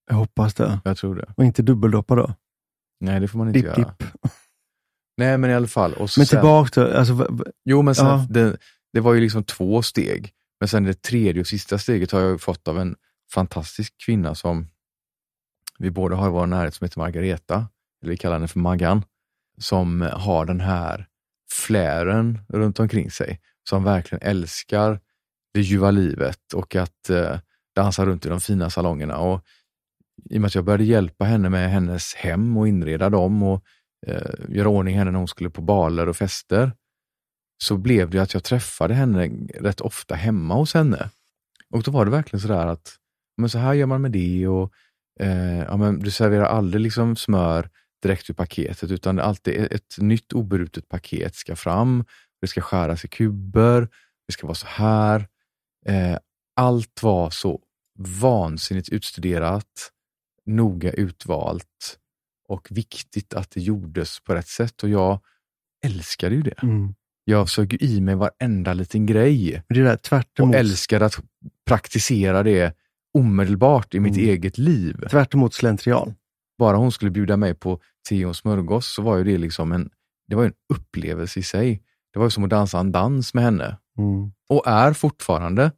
[0.10, 0.80] Jag hoppas det.
[0.84, 1.34] Jag tror det.
[1.38, 2.36] Och inte dubbeldoppa då?
[3.00, 3.96] Nej, det får man inte Dipp, göra.
[4.00, 4.04] dipp.
[5.18, 5.96] Nej, men i alla fall.
[6.18, 7.28] Men tillbaka till, alltså,
[7.66, 8.26] Jo, men sen, Ja.
[8.30, 8.58] det,
[8.94, 10.32] det var ju liksom två steg.
[10.62, 12.96] Men sen det tredje och sista steget har jag fått av en
[13.34, 14.68] fantastisk kvinna som
[15.80, 17.68] vi båda har i vår närhet som heter Margareta,
[18.02, 19.04] eller vi kallar henne för Maggan,
[19.58, 21.08] som har den här
[21.52, 25.00] flären runt omkring sig, som verkligen älskar
[25.54, 27.40] det ljuva livet och att eh,
[27.76, 29.18] dansa runt i de fina salongerna.
[29.18, 29.46] Och
[30.30, 33.64] I och med att jag började hjälpa henne med hennes hem och inreda dem och
[34.08, 36.72] eh, göra ordning henne när hon skulle på baler och fester,
[37.62, 41.10] så blev det att jag träffade henne rätt ofta hemma hos henne.
[41.70, 42.96] Och då var det verkligen sådär att,
[43.38, 44.74] men så här gör man med det och
[45.20, 47.70] eh, ja, men du serverar aldrig liksom smör
[48.02, 52.06] direkt ur paketet utan alltid ett, ett nytt obrutet paket ska fram,
[52.42, 53.90] det ska skäras i kuber,
[54.28, 55.28] det ska vara så här.
[55.86, 56.18] Eh,
[56.56, 57.62] allt var så
[58.00, 59.92] vansinnigt utstuderat,
[60.46, 62.00] noga utvalt
[62.48, 65.20] och viktigt att det gjordes på rätt sätt och jag
[65.86, 66.64] älskade ju det.
[66.64, 66.94] mm.
[67.24, 71.20] Jag sög i mig varenda liten grej det är där tvärt och älskade att
[71.68, 72.76] praktisera det
[73.18, 74.30] omedelbart i mitt Mm.
[74.30, 74.96] eget liv.
[75.10, 76.14] tvärt emot slentrian.
[76.60, 77.80] Bara hon skulle bjuda mig på
[78.10, 79.90] te och smörgås så var ju det liksom en,
[80.28, 81.82] det var en upplevelse i sig.
[82.14, 83.78] Det var ju som att dansa en dans med henne.
[83.98, 84.32] Mm.
[84.50, 85.72] Och är fortfarande.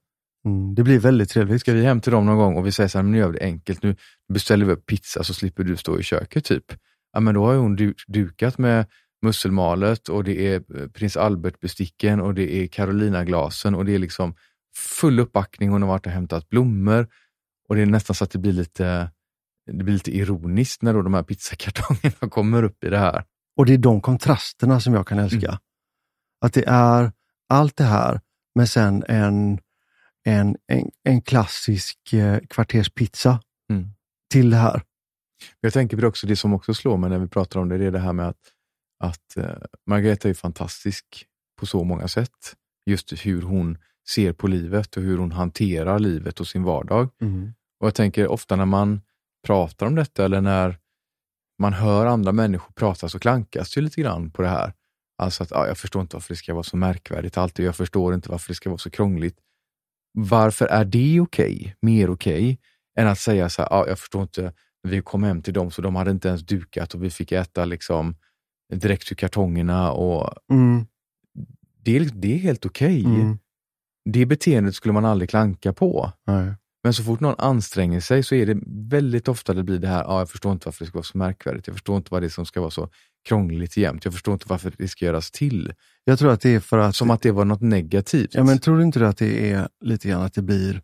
[0.45, 0.75] Mm.
[0.75, 1.61] Det blir väldigt trevligt.
[1.61, 3.27] Ska vi hem till dem någon gång och vi säger så här, men nu gör
[3.29, 3.83] vi det enkelt.
[3.83, 3.95] Nu
[4.33, 6.65] beställer vi upp pizza så slipper du stå i köket typ.
[7.13, 8.85] Ja, men då har hon du- dukat med
[9.23, 14.35] musselmalet och det är eh, prins Albert-besticken och det är Carolina-glasen och det är liksom
[14.75, 15.69] full uppbackning.
[15.69, 17.07] Hon har varit och hämtat blommor
[17.69, 19.11] och det är nästan så att det blir lite,
[19.71, 23.23] det blir lite ironiskt när då de här pizzakartongerna kommer upp i det här.
[23.57, 25.47] Och det är de kontrasterna som jag kan älska.
[25.47, 25.57] Mm.
[26.41, 27.11] Att det är
[27.49, 28.21] allt det här,
[28.55, 29.59] men sen en,
[30.23, 33.89] en, en, en klassisk eh, kvarterspizza Mm.
[34.31, 34.81] till det här.
[35.61, 37.77] Jag tänker på det också, det som också slår mig när vi pratar om det,
[37.77, 38.37] det är det här med att,
[39.03, 41.25] att eh, Margareta är fantastisk
[41.59, 42.55] på så många sätt.
[42.85, 43.77] Just hur hon
[44.09, 47.09] ser på livet och hur hon hanterar livet och sin vardag.
[47.79, 49.01] Och jag tänker ofta när man
[49.47, 50.77] pratar om detta eller när
[51.59, 54.73] man hör andra människor prata så klankas det lite grann på det här.
[55.17, 57.65] Alltså att ja, jag förstår inte varför det ska vara så märkvärdigt alltid.
[57.65, 59.37] Jag förstår inte varför det ska vara så krångligt.
[60.13, 62.59] Varför är det okej, mer okej,
[62.99, 65.81] än att säga så här, ja, jag förstår inte, vi kom hem till dem så
[65.81, 68.15] de hade inte ens dukat och vi fick äta liksom
[68.75, 70.85] direkt ur kartongerna och Mm.
[71.83, 73.05] det, är- det är helt okej.
[73.05, 73.37] Mm.
[74.09, 76.11] Det beteendet skulle man aldrig klanka på.
[76.27, 76.53] Nej.
[76.83, 78.59] Men så fort någon anstränger sig så är det
[78.89, 81.17] väldigt ofta det blir det här, ja, jag förstår inte varför det ska vara så
[81.17, 81.67] märkvärdigt.
[81.67, 82.89] Jag förstår inte vad det är som ska vara så
[83.27, 84.05] krångligt jämt.
[84.05, 85.73] Jag förstår inte varför det ska göras till.
[86.03, 86.95] Jag tror att det är för att...
[86.95, 88.29] Som att det var något negativt.
[88.33, 90.81] Ja, men tror du inte att det är lite grann att det blir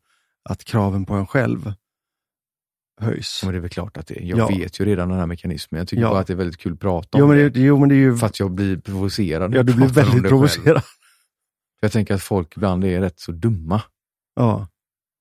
[0.50, 1.74] att kraven på en själv
[3.10, 3.42] höjs?
[3.44, 4.26] Men det är väl klart att det är.
[4.26, 4.48] Jag Ja.
[4.48, 5.80] vet ju redan den här mekanismen.
[5.80, 6.10] Jag tycker Ja.
[6.10, 7.50] bara att det är väldigt kul att prata om Jo, men det.
[7.50, 8.18] det, jo, men det är ju...
[8.18, 9.56] För att jag blir provocerad.
[9.56, 10.82] Ja, du blir väldigt provocerad.
[11.82, 13.82] Jag tänker att folk ibland är rätt så dumma.
[14.36, 14.68] Ja.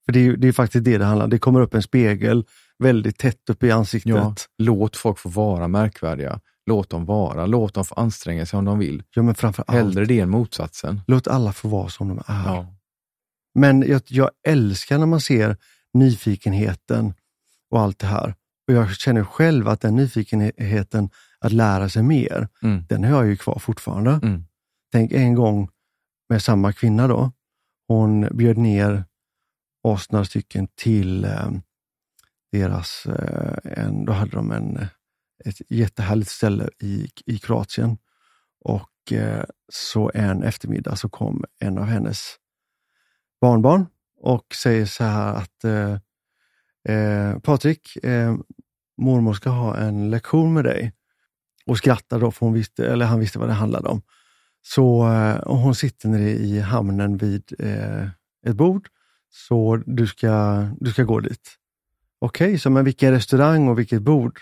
[0.05, 1.31] För det är, det är faktiskt det det handlar om.
[1.31, 2.45] Det kommer upp en spegel
[2.79, 4.11] väldigt tätt upp i ansiktet.
[4.15, 6.41] Ja, låt folk få vara märkvärdiga.
[6.67, 7.47] Låt dem vara.
[7.47, 9.03] Låt dem få anstränga sig om de vill.
[9.15, 11.01] Ja, men framför allt, Hellre det än motsatsen.
[11.07, 12.45] låt alla få vara som de är.
[12.47, 12.75] Ja.
[13.55, 15.57] Men jag, jag älskar när man ser
[15.95, 17.15] nyfikenheten
[17.71, 18.35] och allt det här.
[18.69, 22.85] Och Jag känner själv att den nyfikenheten att lära sig mer, Mm.
[22.89, 24.11] den har jag ju kvar fortfarande.
[24.23, 24.45] Mm.
[24.93, 25.69] Tänk en gång
[26.29, 27.33] med samma kvinna då.
[27.89, 29.05] Hon bjöd ner
[29.83, 31.51] oss några stycken till eh,
[32.53, 34.87] deras, eh, en, då hade de en,
[35.45, 37.99] ett jättehärligt ställe i, i Kroatien.
[38.65, 42.37] Och eh, så en eftermiddag så kom en av hennes
[43.41, 43.87] barnbarn
[44.21, 45.65] och säger så här att
[46.89, 48.37] eh, Patrik, eh,
[48.99, 50.93] mormor ska ha en lektion med dig.
[51.67, 54.03] Och skrattar då, för hon visste, eller han visste vad det handlade om.
[54.63, 58.09] Så eh, och hon sitter nere i hamnen vid eh,
[58.47, 58.89] ett bord,
[59.31, 61.51] så du ska, du ska gå dit.
[62.21, 64.41] Okej, okay, så men vilken restaurang och vilket bord?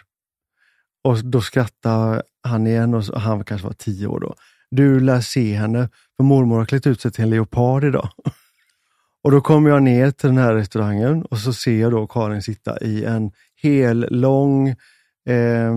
[1.04, 4.34] Och då skrattar han igen och så, han kanske var tio år då.
[4.70, 8.08] Du lär se henne, för mormor har klätt ut sig till en leopard idag.
[9.26, 12.42] Och då kommer jag ner till den här restaurangen och så ser jag då Karin
[12.42, 13.30] sitta i en
[13.62, 14.68] hel lång
[15.28, 15.74] eh,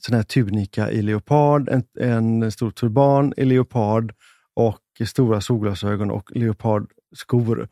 [0.00, 4.12] sån här tunika i leopard, en, en stor turban i leopard
[4.54, 7.68] och stora solglasögon och leopardskor.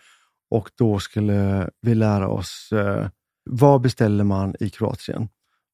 [0.50, 3.08] Och då skulle vi lära oss eh,
[3.50, 5.28] vad beställer man i Kroatien?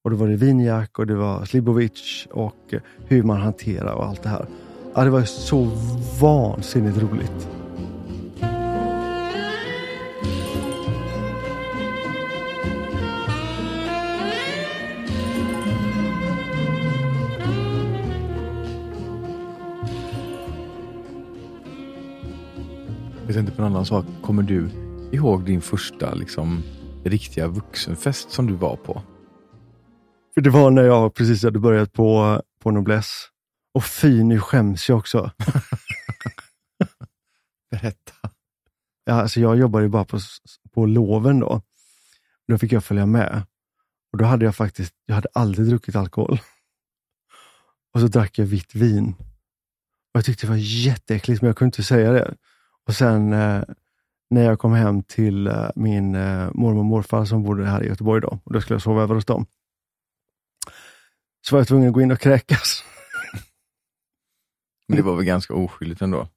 [0.04, 2.74] Och då var det vinjak och det var slibovic och
[3.06, 4.46] hur man hanterar och allt det här.
[4.94, 5.70] Ja, det var så
[6.20, 7.61] vansinnigt roligt.
[23.32, 24.06] Jag tänkte på en annan sak.
[24.22, 24.70] Kommer du
[25.12, 26.62] ihåg din första liksom,
[27.04, 29.02] riktiga vuxenfest som du var på?
[30.34, 33.10] För Det var när jag precis hade börjat på, på Noblesse.
[33.74, 35.30] Och fy, nu skäms jag också.
[37.70, 38.12] Berätta.
[39.04, 40.18] Ja, alltså jag jobbade bara på,
[40.74, 41.62] på loven då.
[42.48, 43.42] Då fick jag följa med.
[44.12, 46.40] Och Då hade jag faktiskt, jag hade aldrig druckit alkohol.
[47.94, 49.14] Och så drack jag vitt vin.
[50.14, 52.34] Och Jag tyckte det var jätteäckligt, men jag kunde inte säga det.
[52.86, 53.62] Och sen eh,
[54.30, 57.88] när jag kom hem till eh, min eh, mormor och morfar som bodde här i
[57.88, 59.46] Göteborg då, och då skulle jag sova över hos dem,
[61.46, 62.84] så var jag tvungen att gå in och kräkas.
[64.88, 66.28] Men det var väl ganska oskyldigt ändå?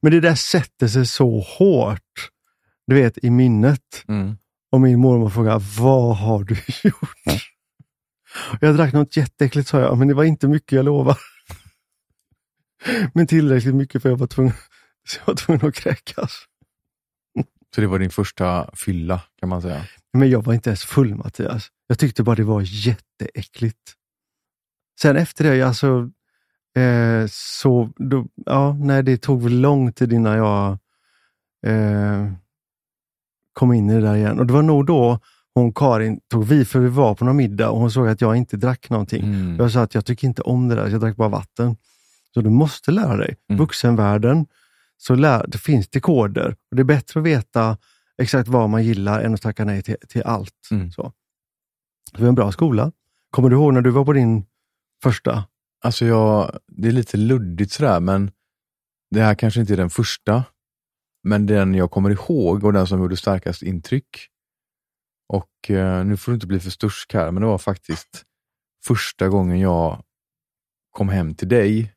[0.00, 2.30] Men det där sätter sig så hårt,
[2.86, 4.04] du vet, i minnet.
[4.08, 4.36] Mm.
[4.72, 6.54] Och min mormor frågade, vad har du
[6.88, 7.50] gjort?
[8.60, 11.18] Jag drack något jätteäckligt, sa jag, men det var inte mycket, jag lovar.
[13.14, 14.52] Men tillräckligt mycket för jag var tvungen,
[15.10, 16.44] så jag var tvungen att kräkas.
[17.74, 19.84] Så det var din första fylla, kan man säga?
[20.12, 21.68] Men jag var inte ens full, Mattias.
[21.86, 23.94] Jag tyckte bara det var jätteäckligt.
[25.00, 26.10] Sen efter det, alltså,
[26.76, 30.78] eh, så, då, ja, nej, det tog väl lång tid innan jag
[31.66, 32.32] eh,
[33.52, 34.38] kom in i det där igen.
[34.38, 35.18] Och det var nog då
[35.54, 38.36] hon Karin tog vid, för vi var på någon middag och hon såg att jag
[38.36, 39.24] inte drack någonting.
[39.24, 39.56] Mm.
[39.56, 41.76] Jag sa att jag tycker inte om det där, jag drack bara vatten.
[42.34, 43.36] Så du måste lära dig.
[43.48, 43.58] Mm.
[43.58, 44.46] Vuxenvärlden,
[45.02, 46.56] så lär, det finns det koder.
[46.70, 47.78] Och det är bättre att veta
[48.22, 50.68] exakt vad man gillar än att tacka nej till, till allt.
[50.70, 50.90] Mm.
[50.92, 51.12] Så.
[52.12, 52.92] Det var en bra skola.
[53.30, 54.46] Kommer du ihåg när du var på din
[55.02, 55.44] första?
[55.84, 58.30] Alltså jag, det är lite luddigt sådär, men
[59.10, 60.44] det här kanske inte är den första.
[61.22, 64.28] Men den jag kommer ihåg och den som gjorde starkast intryck.
[65.28, 68.24] Och eh, nu får du inte bli för stursk här, men det var faktiskt
[68.84, 70.02] första gången jag
[70.90, 71.94] kom hem till dig.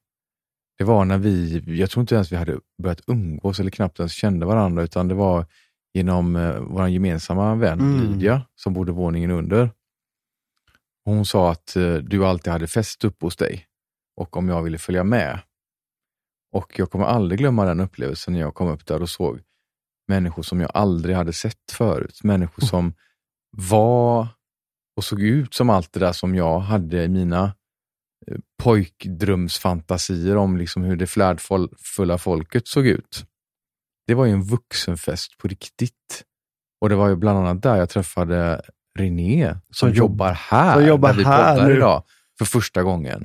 [0.83, 4.13] Det var när vi, jag tror inte ens vi hade börjat umgås eller knappt ens
[4.13, 5.45] kände varandra, utan det var
[5.93, 8.01] genom eh, vår gemensamma vän Mm.
[8.01, 9.71] Lydia, som bodde våningen under.
[11.05, 13.65] Hon sa att eh, du alltid hade fest uppe hos dig
[14.15, 15.39] och om jag ville följa med.
[16.51, 19.41] Och jag kommer aldrig glömma den upplevelsen när jag kom upp där och såg
[20.07, 22.23] människor som jag aldrig hade sett förut.
[22.23, 22.93] Människor som
[23.57, 24.27] var
[24.97, 27.51] och såg ut som allt det där som jag hade i mina
[28.63, 33.25] pojkdrömsfantasier om liksom hur det flärdfulla folket såg ut.
[34.07, 36.23] Det var ju en vuxenfest på riktigt.
[36.81, 38.61] Och det var ju bland annat där jag träffade
[38.99, 41.75] René som, Som jobb- jobbar här, som jobbar där vi här poddar nu.
[41.75, 42.03] idag,
[42.37, 43.23] för första gången.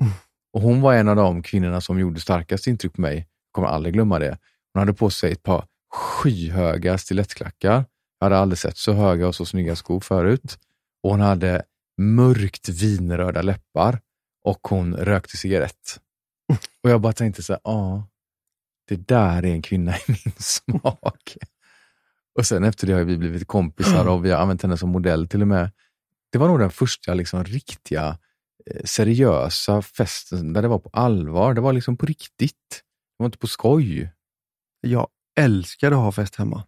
[0.52, 3.16] Och Hon var en av de kvinnorna som gjorde starkast intryck på mig.
[3.16, 4.38] Jag kommer aldrig glömma det.
[4.74, 7.84] Hon hade på sig ett par skyhöga stilettklackar.
[8.18, 10.58] Jag hade aldrig sett så höga och så snygga skor förut.
[11.02, 11.62] Och Hon hade
[12.00, 14.00] mörkt vinröda läppar
[14.48, 16.00] och hon rökte cigarett.
[16.82, 18.08] Och jag bara tänkte så här, ja,
[18.88, 21.36] det där är en kvinna i min smak.
[22.38, 25.28] Och sen efter det har vi blivit kompisar och vi har använt henne som modell
[25.28, 25.70] till och med.
[26.32, 28.18] Det var nog den första liksom riktiga
[28.66, 31.54] eh, seriösa festen där det var på allvar.
[31.54, 32.82] Det var liksom på riktigt.
[33.18, 34.12] Det var inte på skoj.
[34.80, 35.08] Jag
[35.40, 36.64] älskade att ha fest hemma.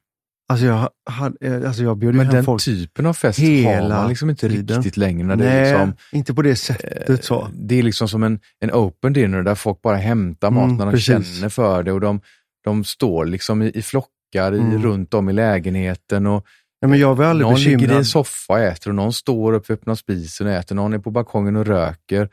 [0.50, 4.08] Alltså jag, hade, alltså jag bjöd Men hem den folk typen av fest har man
[4.08, 4.76] liksom inte tiden.
[4.76, 5.26] riktigt längre.
[5.26, 7.48] När det, Nej, är liksom, inte på det sättet så.
[7.54, 10.84] det är liksom som en, en open dinner där folk bara hämtar Mm, mat när
[10.86, 11.36] de precis.
[11.36, 12.20] känner för det och de,
[12.64, 14.82] de står liksom i, i flockar i, Mm.
[14.82, 16.46] runt om i lägenheten och
[16.82, 17.98] Nej, men jag var aldrig någon ligger i bekymrad.
[17.98, 20.74] en soffa och äter och någon står upp vid öppna spisen och äter.
[20.74, 22.28] Någon är på balkongen och röker.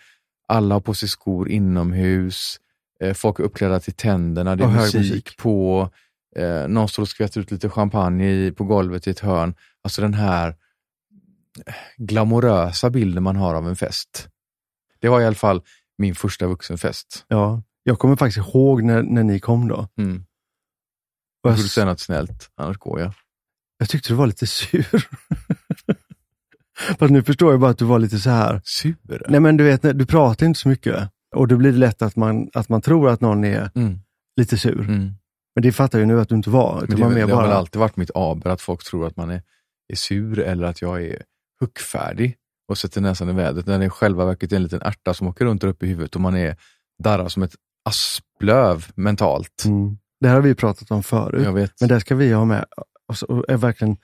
[0.48, 2.58] Alla har på sig skor inomhus.
[3.04, 4.56] Eh, folk är uppklädda till tänderna.
[4.56, 5.38] Det är Och musik, musik.
[5.38, 5.90] på.
[6.38, 9.56] Eh, någon står och skvätter ut lite champagne i, på golvet i ett hörn.
[9.84, 10.48] Alltså den här
[11.66, 14.28] eh, glamorösa bilden man har av en fest.
[15.00, 15.62] Det var i alla fall
[15.98, 17.26] min första vuxenfest.
[17.28, 19.88] Ja, jag kommer faktiskt ihåg när, när ni kom då.
[19.98, 20.24] Mm.
[21.44, 23.12] Och Jag borde säga något snällt, annars går jag.
[23.78, 25.08] jag tyckte du var lite sur.
[27.00, 28.62] Fast nu förstår jag bara att du var lite så här.
[28.64, 28.96] Sur?
[29.30, 31.10] Nej men du vet, du pratar inte så mycket.
[31.36, 34.00] Och då blir det lätt att man, att man tror att någon är Mm.
[34.38, 34.80] lite sur.
[34.80, 35.12] Mm.
[35.58, 36.86] Men det fattar jag nu att du inte var.
[36.88, 39.08] Men det, man det, det har väl bara, alltid varit mitt aber att folk tror
[39.08, 39.42] att man är,
[39.88, 41.24] är sur eller att jag är
[41.60, 42.36] huckfärdig
[42.68, 43.66] och sätter näsan i vädret.
[43.66, 45.90] När det i själva verket är en liten ärta som åker runt där uppe i
[45.90, 46.56] huvudet och man är
[47.04, 49.66] darrar som ett asplöv mentalt.
[49.66, 51.72] mm, det här har vi pratat om förut.
[51.80, 52.66] Men det ska vi ha med.
[53.08, 53.98] Och så, och är verkligen,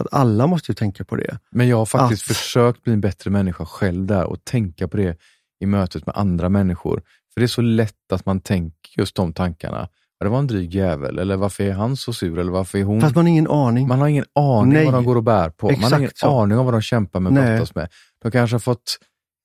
[0.00, 1.38] att alla måste ju tänka på det.
[1.50, 4.96] Men jag har faktiskt Att- försökt bli en bättre människa själv där och tänka på
[4.96, 5.18] det
[5.60, 7.02] i mötet med andra människor.
[7.34, 9.88] För det är så lätt att man tänker just de tankarna.
[10.20, 13.00] Det var en dryg jävel, eller varför är han så sur, eller varför är hon...
[13.00, 13.88] Fast man har ingen aning.
[13.88, 14.84] Man har ingen aning Nej.
[14.84, 15.66] vad de går och bär på.
[15.66, 16.40] man har Exakt ingen så.
[16.40, 17.88] aning om vad de kämpar med och brottas med.
[18.22, 18.98] De kanske har fått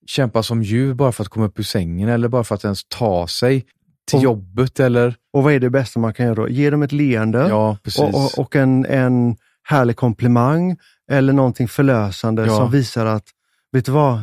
[0.08, 2.82] kämpa som djur bara för att komma upp ur sängen eller bara för att ens
[2.88, 3.66] ta sig
[4.12, 4.80] till Och- jobbet.
[4.80, 6.50] Eller, Och vad är det bästa man kan göra då?
[6.50, 8.02] Ge dem ett leende ja, precis.
[8.02, 10.78] och, och, och en, en härlig komplimang
[11.12, 12.58] eller någonting förlösande Ja.
[12.58, 13.26] som visar att,
[13.72, 14.20] vet du vad,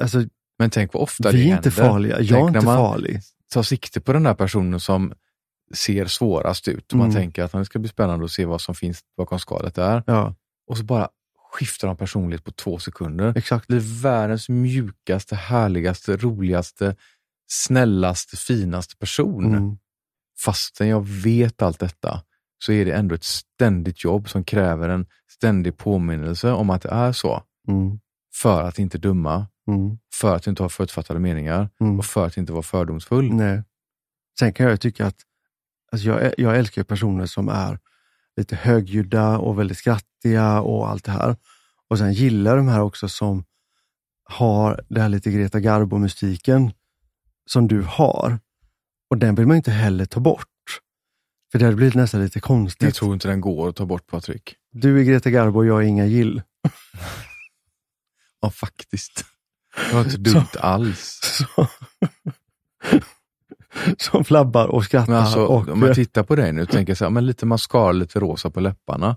[0.00, 0.18] alltså,
[0.58, 1.70] Men tänk vad ofta vi det är inte händer.
[1.88, 2.20] farliga.
[2.20, 3.20] Jag Tänk är inte man farlig.
[3.54, 5.12] tar sikte på den där personen som
[5.72, 6.92] ser svårast ut.
[6.92, 7.22] Och Man Mm.
[7.22, 10.02] tänker att det ska bli spännande att se vad som finns bakom skalet där.
[10.06, 10.34] Ja,
[10.66, 11.08] Och så bara
[11.52, 13.32] skiftar de personlighet på två sekunder.
[13.36, 13.66] exakt.
[13.66, 16.96] blir världens mjukaste, härligaste, roligaste,
[17.50, 19.44] snällaste, finaste person.
[19.54, 19.76] Mm.
[20.44, 22.22] Fastän jag vet allt detta
[22.64, 26.88] så är det ändå ett ständigt jobb som kräver en ständig påminnelse om att det
[26.88, 27.42] är så.
[27.68, 27.98] Mm.
[28.34, 29.98] För att inte döma, Mm.
[30.14, 31.98] för att inte ha förutfattade meningar Mm.
[31.98, 33.32] och för att inte vara fördomsfull.
[33.34, 33.62] Nej.
[34.38, 35.16] Sen kan jag tycka att
[35.92, 37.78] alltså jag, jag älskar personer som är
[38.36, 41.36] lite högljudda och väldigt skrattiga och allt det här.
[41.88, 43.44] Och sen gillar de här också som
[44.24, 46.72] har det här lite Greta Garbo-mystiken
[47.46, 48.38] som du har.
[49.10, 50.46] Och den vill man inte heller ta bort.
[51.52, 52.94] För det hade blivit nästan lite Jag konstigt.
[52.94, 54.56] tror inte den går att ta bort Patrik.
[54.70, 56.42] Du är Greta Garbo och jag är Inga Gill.
[58.44, 59.24] Ja, faktiskt.
[59.88, 61.20] Det var inte dumt alls.
[61.56, 61.68] Så-
[63.98, 65.14] som flabbar och skrattar.
[65.14, 67.92] Alltså, och, om jag tittar på dig nu och tänker så här, men lite mascara,
[67.92, 69.16] lite rosa på läpparna.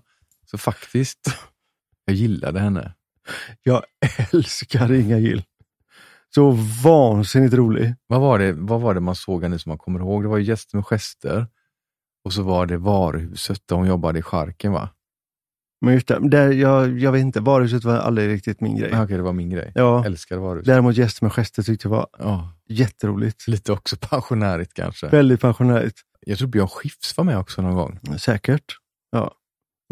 [0.52, 1.20] Så faktiskt,
[2.06, 2.94] jag gillade henne.
[3.64, 3.84] Jag
[4.34, 5.44] älskar Inga Gill.
[6.36, 6.52] Så
[6.84, 7.96] vansinnigt rolig.
[8.08, 10.24] Vad var det, vad var det man såg henne som man kommer ihåg?
[10.24, 11.48] Det var ju Gäster med gester
[12.24, 14.90] och så var det varuhuset där hon jobbade i charken va?
[15.86, 18.90] Men just det, där, jag, jag vet inte, varuhuset var aldrig riktigt min grej.
[18.94, 19.04] Ja.
[19.04, 19.72] Okej, det var min grej.
[19.76, 20.68] Ja, Älskade varuhuset.
[20.68, 23.48] däremot gäster med gester tyckte jag var Ja, jätteroligt.
[23.48, 25.08] lite också pensionärigt kanske.
[25.08, 26.00] Väldigt pensionärigt.
[26.26, 28.00] Jag tror Björn Skifs var med också någon gång.
[28.18, 28.64] Säkert.
[29.12, 29.32] Ja.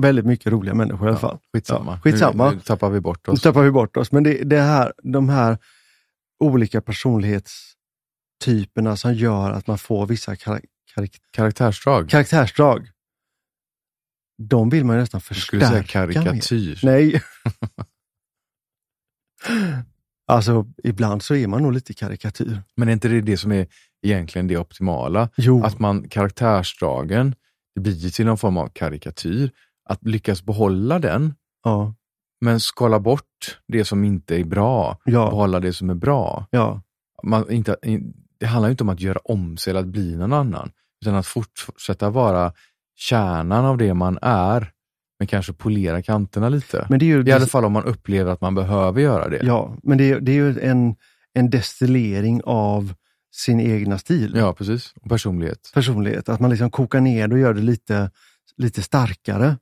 [0.01, 1.37] Väldigt mycket roliga människor i alla fall.
[1.53, 1.91] Skitsamma.
[1.91, 2.49] Ja, skitsamma.
[2.49, 3.41] Nu, nu tappar vi bort Nu oss.
[3.41, 4.11] tappar vi bort oss.
[4.11, 5.57] Men det, det här, de här
[6.43, 10.63] olika personlighetstyperna som gör att man får vissa karak
[10.95, 12.09] karak Karaktärsdrag.
[12.09, 12.89] karaktärsdrag.
[14.37, 16.79] De vill man ju nästan Jag skulle säga förstärka karikatyr.
[16.83, 17.21] Nej.
[20.27, 22.61] alltså, ibland så är man nog lite karikatyr.
[22.75, 23.67] Men är inte det det som är
[24.05, 25.29] egentligen det optimala?
[25.37, 27.35] Jo, Att man karaktärsdragen,
[27.75, 29.51] det blir till någon form av karikatyr.
[29.89, 31.95] Att lyckas behålla den, ja,
[32.41, 34.97] men skala bort det som inte är bra.
[35.05, 36.47] ja, Behålla det som är bra.
[36.51, 36.81] ja,
[37.23, 40.33] Man, inte, in- det handlar inte om att göra om sig eller att bli någon
[40.33, 40.71] annan.
[41.05, 42.53] Utan att fortsätta vara
[42.95, 44.71] kärnan av det man är.
[45.19, 46.85] Men kanske polera kanterna lite.
[46.89, 49.41] men det är ju, I alla fall om man upplever att man behöver göra det.
[49.43, 50.95] ja, men det är, det är ju en,
[51.33, 52.93] en destillering av
[53.35, 54.93] sin egna stil, Ja, precis.
[55.01, 55.71] Och personlighet.
[55.73, 56.29] personlighet.
[56.29, 58.11] Att man liksom kokar ner det och gör det lite,
[58.57, 59.57] lite starkare.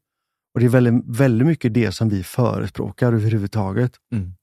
[0.53, 3.91] Och det är väldigt, väldigt mycket det som vi förespråkar överhuvudtaget.
[4.11, 4.33] Mm.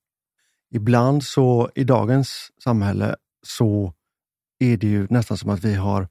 [0.75, 3.17] Ibland så, i dagens samhälle,
[3.47, 3.93] så
[4.59, 6.09] är det ju nästan som att vi har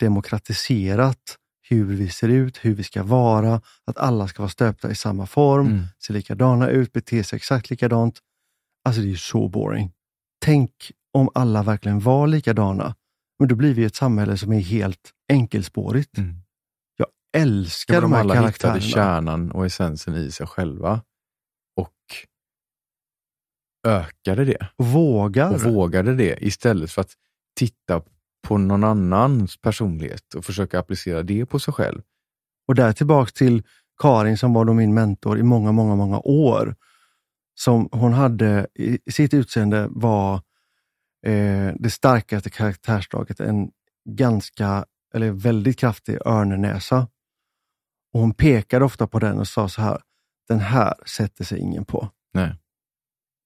[0.00, 1.36] demokratiserat
[1.68, 5.26] hur vi ser ut, hur vi ska vara, att alla ska vara stöpta i samma
[5.26, 5.84] form, Mm.
[5.98, 8.18] se likadana ut, bete sig exakt likadant.
[8.84, 9.92] Alltså det är ju så boring.
[10.44, 10.72] Tänk
[11.12, 12.94] om alla verkligen var likadana.
[13.38, 16.18] Men då blir vi ett samhälle som är helt enkelspårigt.
[16.18, 16.34] Mm.
[16.96, 18.78] Jag älskar Ja, de de här alla karaktärerna.
[18.78, 21.02] hittade kärnan och essensen i sig själva.
[21.76, 21.92] Och
[23.86, 24.68] ökade det.
[24.76, 25.54] Och vågar.
[25.54, 27.12] Och vågade det istället för att
[27.58, 28.02] titta
[28.46, 32.02] på någon annans personlighet och försöka applicera det på sig själv.
[32.68, 33.62] Och där tillbaks till
[33.98, 36.76] Karin som var då min mentor i många, många, många år.
[37.54, 40.34] Som hon hade i sitt utseende var
[41.26, 43.70] eh, det starkaste karaktärsdraget en
[44.08, 44.84] ganska,
[45.14, 47.08] eller väldigt kraftig örnnäsa.
[48.12, 50.00] Och hon pekade ofta på den och sa så här,
[50.48, 52.10] den här sätter sig ingen på.
[52.34, 52.50] Nej.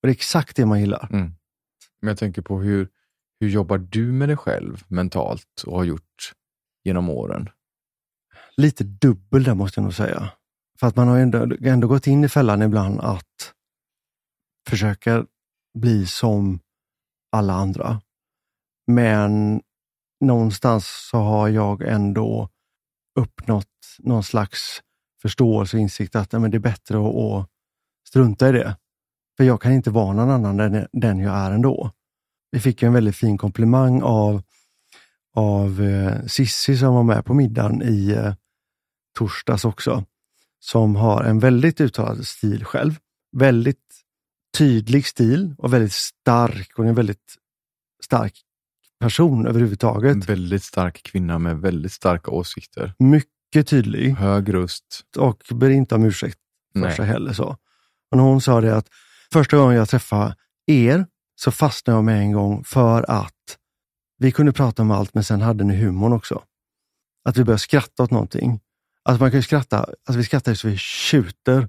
[0.03, 1.09] Och det är exakt det man gillar.
[1.13, 1.35] Mm.
[2.01, 2.89] Men jag tänker på hur,
[3.41, 6.33] hur jobbar du med dig själv mentalt och har gjort
[6.85, 7.49] genom åren?
[8.57, 10.33] Lite dubbel där måste jag nog säga.
[10.81, 13.55] För att man har ändå, ändå gått in i fällan ibland att
[14.69, 15.27] försöka
[15.79, 16.61] bli som
[17.33, 18.01] alla andra.
[18.87, 19.63] Men
[20.21, 22.49] någonstans så har jag ändå
[23.19, 23.67] uppnått
[23.99, 24.83] någon slags
[25.23, 27.49] förståelse och insikt att nej, men det är bättre att, att
[28.09, 28.77] strunta i det.
[29.37, 31.91] För jag kan inte vara någon annan än den jag är ändå.
[32.51, 34.43] Vi fick en väldigt fin komplimang av,
[35.35, 38.35] av eh, Sissi som var med på middagen i eh,
[39.19, 40.05] torsdags också.
[40.61, 42.99] Som har en väldigt uttalad stil själv.
[43.37, 43.79] Väldigt
[44.59, 46.73] tydlig stil och väldigt stark.
[46.77, 47.37] Hon är en väldigt
[48.05, 48.41] stark
[49.01, 50.15] person överhuvudtaget.
[50.15, 52.95] En väldigt stark kvinna med väldigt starka åsikter.
[52.99, 54.15] Mycket tydlig.
[54.15, 55.05] Hög röst.
[55.19, 56.39] Och ber inte om ursäkt
[56.73, 56.97] för Nej.
[56.97, 57.33] sig heller.
[57.33, 57.57] Så.
[58.11, 58.89] Och när hon sa det att
[59.33, 60.37] första gången jag träffade
[60.67, 61.07] er
[61.43, 63.57] så fastnade jag med en gång för att
[64.19, 66.43] vi kunde prata om allt, men sen hade ni humorn också.
[67.25, 68.61] Att vi började skratta åt någonting.
[69.05, 71.69] Att man kan skratta, alltså vi skrattar så vi tjuter.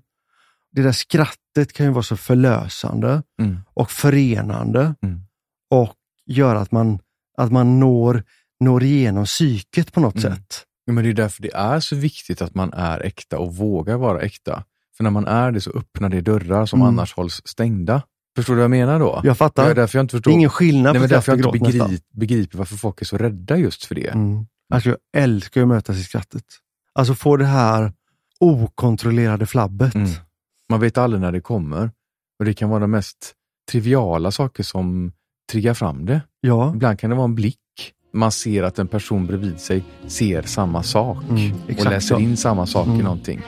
[0.72, 3.60] Det där skrattet kan ju vara så förlösande Mm.
[3.74, 5.22] och förenande Mm.
[5.70, 5.96] och
[6.26, 7.00] göra att man,
[7.38, 8.24] att man når,
[8.60, 10.36] når igenom psyket på något Mm.
[10.36, 10.66] sätt.
[10.86, 13.98] Ja, men det är därför det är så viktigt att man är äkta och vågar
[13.98, 14.64] vara äkta.
[14.98, 16.88] För när man är det så öppnar det dörrar som Mm.
[16.88, 18.02] annars hålls stängda.
[18.36, 19.22] Förstår du vad jag menar då?
[19.24, 19.66] Jag fattar.
[19.66, 20.32] Det är därför jag inte Det förstår.
[20.32, 21.88] är ingen skillnad Nej, på skratt och gråt nästan.
[21.88, 24.08] begrip, begriper varför folk är så rädda just för det.
[24.08, 24.46] Mm.
[24.74, 26.44] Alltså jag älskar att mötas i skrattet.
[26.96, 27.94] Alltså få det här
[28.40, 29.96] okontrollerade flabbet.
[29.96, 30.10] Mm.
[30.70, 31.92] Man vet aldrig när det kommer.
[32.40, 33.34] Och Det kan vara de mest
[33.72, 35.12] triviala saker som
[35.52, 36.22] triggar fram det.
[36.42, 37.58] Ja, Ibland kan det vara en blick.
[38.14, 42.20] Man ser att en person bredvid sig ser samma sak Mm, och läser så.
[42.20, 43.04] in samma sak i Mm.
[43.04, 43.42] någonting.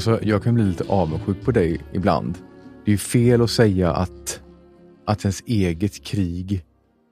[0.00, 2.38] Alltså, jag kan bli lite avundsjuk på dig ibland.
[2.84, 4.42] Det är ju fel att säga att,
[5.06, 6.64] att ens eget krig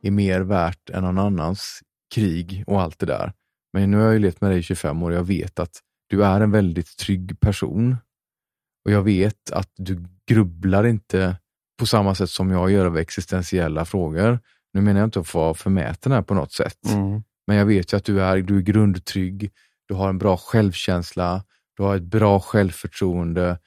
[0.02, 1.80] är mer värt än någon annans
[2.14, 3.32] krig och allt det där.
[3.72, 5.80] Men nu har jag ju levt med dig i 25 år och jag vet att
[6.06, 7.96] du är en väldigt trygg person.
[8.84, 11.36] Och jag vet att du grubblar inte
[11.78, 14.38] på samma sätt som jag gör över existentiella frågor.
[14.72, 16.86] Nu menar jag inte att vara förmäten här på något sätt.
[16.86, 17.22] mm.
[17.46, 19.50] Men jag vet ju att du är, du är grundtrygg,
[19.88, 21.42] du har en bra självkänsla,
[21.78, 23.58] du har ett bra självförtroende.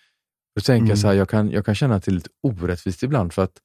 [0.55, 0.97] Då tänker jag Mm.
[0.97, 3.57] så här, jag kan, jag kan känna att det är lite orättvist ibland för att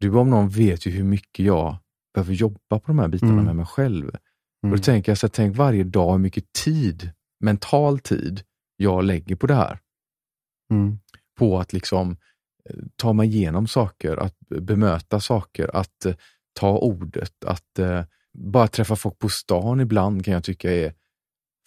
[0.00, 1.76] du om någon vet ju hur mycket jag
[2.14, 3.44] behöver jobba på de här bitarna Mm.
[3.44, 4.04] med mig själv.
[4.04, 4.72] Mm.
[4.72, 7.10] Och då tänker jag så här, tänk varje dag hur mycket tid,
[7.40, 8.42] mental tid,
[8.76, 9.78] jag lägger på det här.
[10.70, 10.98] Mm.
[11.38, 12.16] På att liksom
[12.70, 16.14] eh, ta mig igenom saker, att bemöta saker, att eh,
[16.60, 18.04] ta ordet, att eh,
[18.38, 20.94] bara träffa folk på stan ibland kan jag tycka är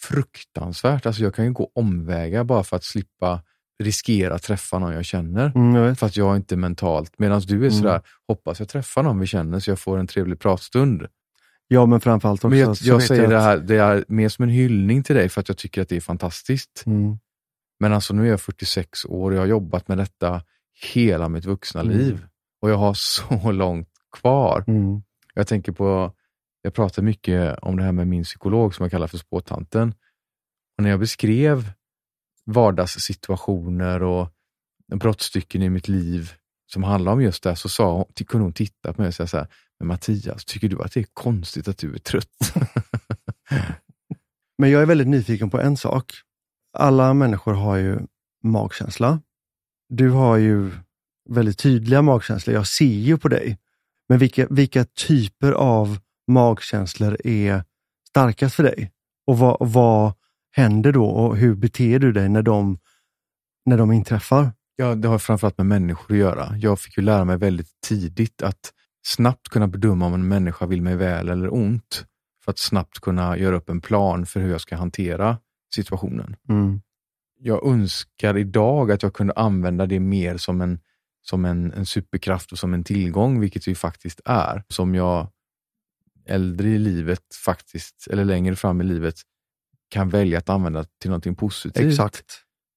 [0.02, 1.06] fruktansvärt.
[1.06, 3.42] Alltså jag kan ju gå omvägar bara för att slippa
[3.84, 5.52] riskera att träffa någon jag känner.
[5.56, 5.98] Mm, jag.
[6.00, 7.72] För att jag inte är mentalt, medan du är Mm.
[7.72, 11.08] sådär, hoppas jag träffar någon vi känner så jag får en trevlig pratstund.
[11.68, 14.44] Ja, men framförallt också Men jag, jag säger att- det här, det är mer som
[14.44, 16.84] en hyllning till dig för att jag tycker att det är fantastiskt.
[16.86, 17.18] Mm.
[17.80, 20.42] Men alltså nu är jag 46 år och jag har jobbat med detta
[20.94, 21.98] hela mitt vuxna Mm.
[21.98, 22.26] liv.
[22.62, 22.94] Och jag har
[23.42, 23.90] så långt
[24.20, 24.64] kvar.
[24.68, 25.02] Mm.
[25.34, 26.14] Jag tänker på,
[26.68, 29.94] jag pratar mycket om det här med min psykolog som jag kallar för spåtanten.
[30.78, 31.72] Och när jag beskrev
[32.46, 34.30] vardagssituationer och
[34.96, 36.32] brottstycken i mitt liv
[36.72, 39.14] som handlar om just det här, så sa, hon- kunde hon titta på mig och
[39.14, 39.48] säga så här,
[39.80, 42.54] men Mattias, tycker du att det är konstigt att du är trött?
[44.58, 46.14] Men jag är väldigt nyfiken på en sak.
[46.78, 48.00] Alla människor har ju
[48.44, 49.22] magkänsla.
[49.90, 50.72] Du har ju
[51.30, 52.56] väldigt tydliga magkänslor.
[52.56, 53.58] Jag ser ju på dig.
[54.10, 57.64] Men vilka, vilka typer av magkänslor är
[58.10, 58.92] starkast för dig?
[59.28, 60.14] Och vad, vad
[60.52, 62.80] händer då och hur beter du dig när de,
[63.66, 64.52] när de inträffar?
[64.76, 66.58] Ja, det har framförallt med människor att göra.
[66.58, 68.74] Jag fick ju lära mig väldigt tidigt att
[69.08, 72.06] snabbt kunna bedöma om en människa vill mig väl eller ont.
[72.44, 75.38] För att snabbt kunna göra upp en plan för hur jag ska hantera
[75.76, 76.36] situationen.
[76.50, 76.82] Mm.
[77.40, 80.80] Jag önskar idag att jag kunde använda det mer som en,
[81.22, 84.64] som en, en superkraft och som en tillgång, vilket det ju faktiskt är.
[84.70, 85.28] Som jag
[86.28, 89.16] äldre i livet, faktiskt, eller längre fram i livet,
[89.90, 91.86] kan välja att använda till någonting positivt.
[91.92, 92.26] Exakt.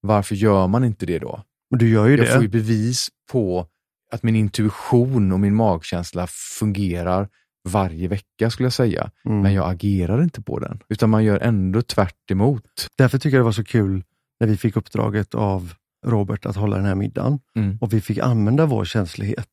[0.01, 1.45] Varför gör man inte det då?
[1.71, 2.33] Och du gör ju jag det.
[2.33, 3.67] får ju bevis på
[4.13, 6.27] att min intuition och min magkänsla
[6.59, 7.29] fungerar
[7.69, 9.11] varje vecka skulle jag säga.
[9.25, 9.41] Mm.
[9.43, 12.65] Men jag agerar inte på den, utan man gör ändå tvärt emot.
[12.99, 14.05] Därför tycker jag det var så kul
[14.41, 15.75] när vi fick uppdraget av
[16.07, 17.79] Robert att hålla den här middagen Mm.
[17.81, 19.49] och vi fick använda vår känslighet.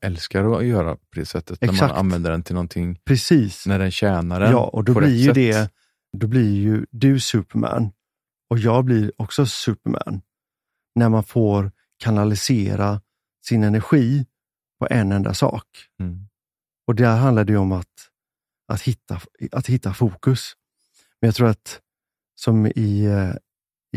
[0.00, 1.90] Älskar att göra på det sättet, när Exakt.
[1.90, 3.66] man använder den till någonting, Precis.
[3.66, 5.34] när den tjänar den Ja, och då blir ju sätt.
[5.34, 5.70] det,
[6.18, 7.92] då blir ju du Superman
[8.50, 10.20] och jag blir också Superman.
[10.94, 13.00] När man får kanalisera
[13.46, 14.26] sin energi
[14.78, 15.66] på en enda sak.
[16.00, 16.28] Mm.
[16.86, 18.10] Och där handlar det ju om att,
[18.68, 19.20] att, hitta,
[19.52, 20.52] att hitta fokus.
[21.20, 21.80] Men jag tror att
[22.34, 23.34] som i, eh,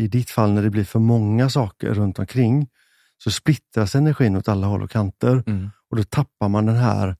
[0.04, 2.68] i ditt fall, när det blir för många saker runt omkring,
[3.18, 5.42] så splittras energin åt alla håll och kanter.
[5.46, 5.70] Mm.
[5.90, 7.16] Och då tappar man den här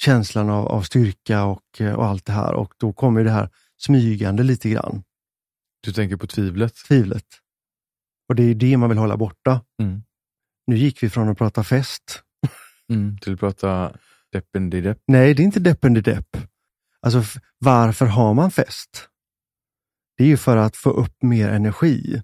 [0.00, 2.52] känslan av, av styrka och, eh, och allt det här.
[2.52, 5.02] Och då kommer det här smygande lite grann,
[5.80, 6.74] Du tänker på tvivlet?
[6.74, 7.26] tvivlet.
[8.28, 9.60] Och det är det man vill hålla borta.
[9.82, 10.02] Mm.
[10.66, 12.22] Nu gick vi från att prata fest.
[12.92, 13.18] Mm.
[13.18, 13.96] Till att prata
[14.32, 14.48] depp
[15.06, 16.36] Nej, det är inte deppen depp.
[17.00, 19.08] Alltså, varför har man fest?
[20.16, 22.22] Det är ju för att få upp mer energi.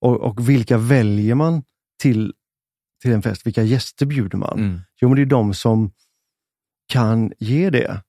[0.00, 1.62] Och, och vilka väljer man
[2.02, 2.34] till,
[3.02, 3.46] till en fest?
[3.46, 4.58] Vilka gäster bjuder man?
[4.58, 4.80] Mm.
[5.00, 5.92] Jo, men det är de som
[6.88, 8.02] kan ge det.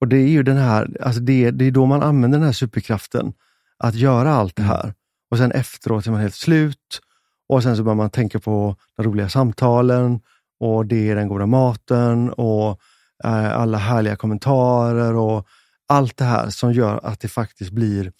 [0.00, 2.52] Och det är ju den här, alltså det, det är då man använder den här
[2.52, 3.32] superkraften,
[3.78, 4.74] att göra allt det Mm.
[4.76, 4.94] här.
[5.30, 7.00] Och sen efteråt är man helt slut
[7.48, 10.20] och sen så börjar man tänka på de roliga samtalen
[10.60, 12.80] och det är den goda maten och
[13.24, 15.46] eh, alla härliga kommentarer och
[15.86, 18.12] allt det här som gör att det faktiskt blir,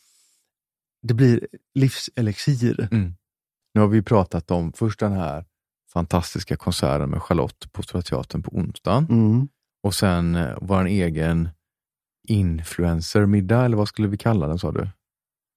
[1.02, 2.88] det blir livselixir.
[2.92, 3.14] Mm.
[3.78, 5.44] Nu har vi pratat om först den här
[5.92, 9.48] fantastiska konserten med Charlotte på Stora Teatern på onsdagen Mm.
[9.82, 11.48] och sen eh, vår egen
[12.28, 14.88] influencermiddag, eller vad skulle vi kalla den sa du?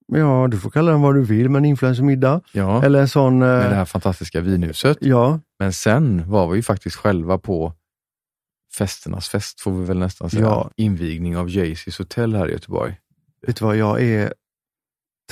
[0.07, 2.41] Ja, du får kalla den vad du vill, men influencermiddag.
[2.51, 3.39] Ja, Eller en sån...
[3.39, 4.97] med det Eh, här fantastiska vinhuset.
[5.01, 7.73] ja, Men sen var vi ju faktiskt själva på
[8.77, 10.41] festernas fest, får vi väl nästan säga.
[10.43, 10.71] Ja.
[10.75, 12.97] Invigning av Jaycees hotell här i Göteborg.
[13.47, 14.33] vet du vad, jag är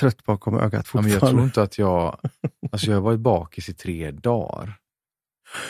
[0.00, 1.10] trött bakom ögat Ja, men fortfarande.
[1.26, 2.18] jag tror inte att jag...
[2.72, 4.74] Alltså jag har varit bakis i tre dagar.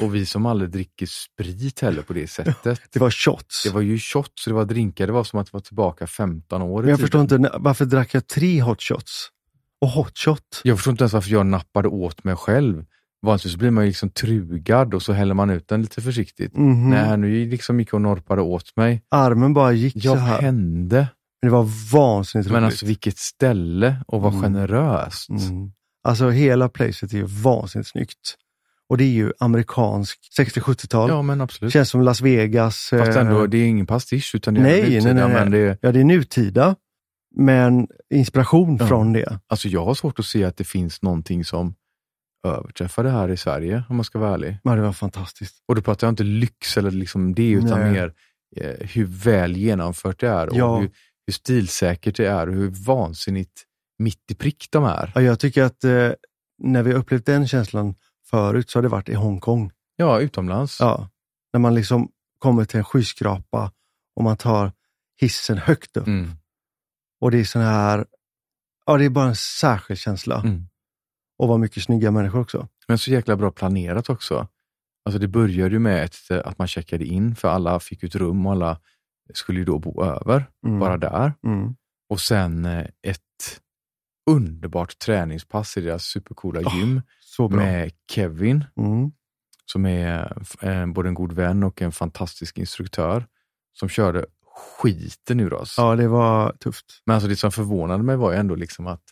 [0.00, 2.80] Och vi som aldrig dricker sprit heller på det sättet.
[2.92, 3.62] Det var shots.
[3.64, 5.06] Det var ju shots, det var drinkar.
[5.06, 8.26] Det var som att vara tillbaka 15 år Men jag förstår inte, varför drack jag
[8.26, 9.28] tre hot shots?
[9.80, 10.60] Och hot shot?
[10.64, 12.84] Jag förstår inte ens varför jag nappade åt mig själv.
[13.22, 16.56] Vanligtvis blir man ju liksom trugad och så häller man ut den lite försiktigt.
[16.56, 16.90] Mhm.
[16.90, 19.02] Nej, nu liksom gick jag och norpade åt mig.
[19.10, 20.40] Armen bara gick Jag så här.
[20.42, 21.08] hände.
[21.42, 22.64] Men det var vansinnigt Men roligt.
[22.66, 24.42] alltså vilket ställe och vad Mm.
[24.42, 25.28] generöst.
[25.30, 25.72] Mm.
[26.04, 28.36] Alltså hela placet är ju vansinnigt snyggt.
[28.88, 31.10] Och det är ju amerikansk 60-70-tal.
[31.10, 31.72] Ja, men absolut.
[31.72, 32.88] Känns som Las Vegas.
[32.90, 35.32] Fast eh, ändå, det är ingen pastisch utan det är Nej, nutida, nej, nej.
[35.34, 36.76] Men det, Ja, det är nutida,
[37.36, 38.86] men inspiration Ja.
[38.86, 39.38] från det.
[39.48, 41.74] alltså jag har svårt att se att det finns någonting som
[42.46, 44.58] överträffar det här i Sverige, om man ska vara ärlig.
[44.62, 45.54] Ja, det var fantastiskt.
[45.68, 47.92] Och då pratar jag inte lyx eller liksom det, utan Nej.
[47.92, 48.12] mer
[48.56, 50.78] eh, hur väl genomfört det är och Ja.
[50.78, 50.90] hur,
[51.30, 53.64] hur stilsäkert det är och hur vansinnigt
[53.98, 55.12] mitt i prick de är.
[55.14, 56.10] Ja, jag tycker att eh,
[56.58, 57.94] när vi upplevt den känslan
[58.26, 59.70] förut så har det varit i Hongkong.
[59.96, 60.80] Ja, utomlands.
[60.80, 61.08] Ja,
[61.52, 63.72] när man liksom kommer till en skyskrapa
[64.16, 64.72] och man tar
[65.20, 66.06] hissen högt upp.
[66.06, 66.30] Mm.
[67.20, 68.06] Och det är sån här,
[68.86, 70.40] ja det är bara en särskild känsla.
[70.40, 70.66] Mm.
[71.38, 72.68] Och vad mycket snygga människor också.
[72.88, 74.48] Men så jäkla bra planerat också.
[75.04, 78.46] Alltså det började ju med ett, att man checkade in, för alla fick ett rum
[78.46, 78.80] och alla
[79.34, 80.78] skulle ju då bo över, Mm.
[80.78, 81.32] bara där.
[81.46, 81.74] Mm.
[82.08, 83.60] Och sen eh, ett
[84.30, 87.00] underbart träningspass i deras supercoola Åh, gym
[87.50, 89.10] med Kevin, Mm.
[89.66, 93.26] som är eh, både en god vän och en fantastisk instruktör,
[93.72, 94.26] som körde
[94.78, 95.74] skiten ur oss.
[95.78, 97.02] Ja, det var tufft.
[97.06, 99.02] Men alltså det som förvånade mig var ju ändå liksom att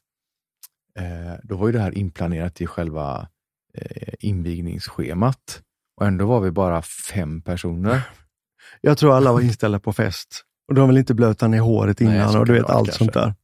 [0.98, 3.28] eh, då var ju det här inplanerat i själva
[3.74, 5.62] eh, invigningsschemat.
[5.96, 8.02] Och ändå var vi bara fem personer.
[8.80, 10.44] Jag tror alla var inställda på fest.
[10.68, 12.92] Och de vill inte blöta ner håret Nej, innan så och du vet allt kanske.
[12.98, 13.34] sånt där.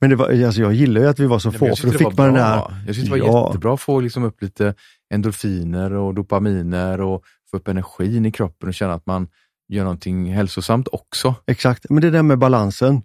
[0.00, 1.92] Men det var, alltså jag gillar ju att vi var så Nej, få, för då
[1.92, 2.42] fick man den bra.
[2.42, 2.84] där...
[2.86, 3.46] Jag tyckte det var Ja.
[3.48, 4.74] jättebra att få liksom upp lite
[5.14, 9.28] endorfiner och dopaminer och få upp energin i kroppen och känna att man
[9.68, 11.34] gör någonting hälsosamt också.
[11.46, 13.02] Exakt, men det där med balansen.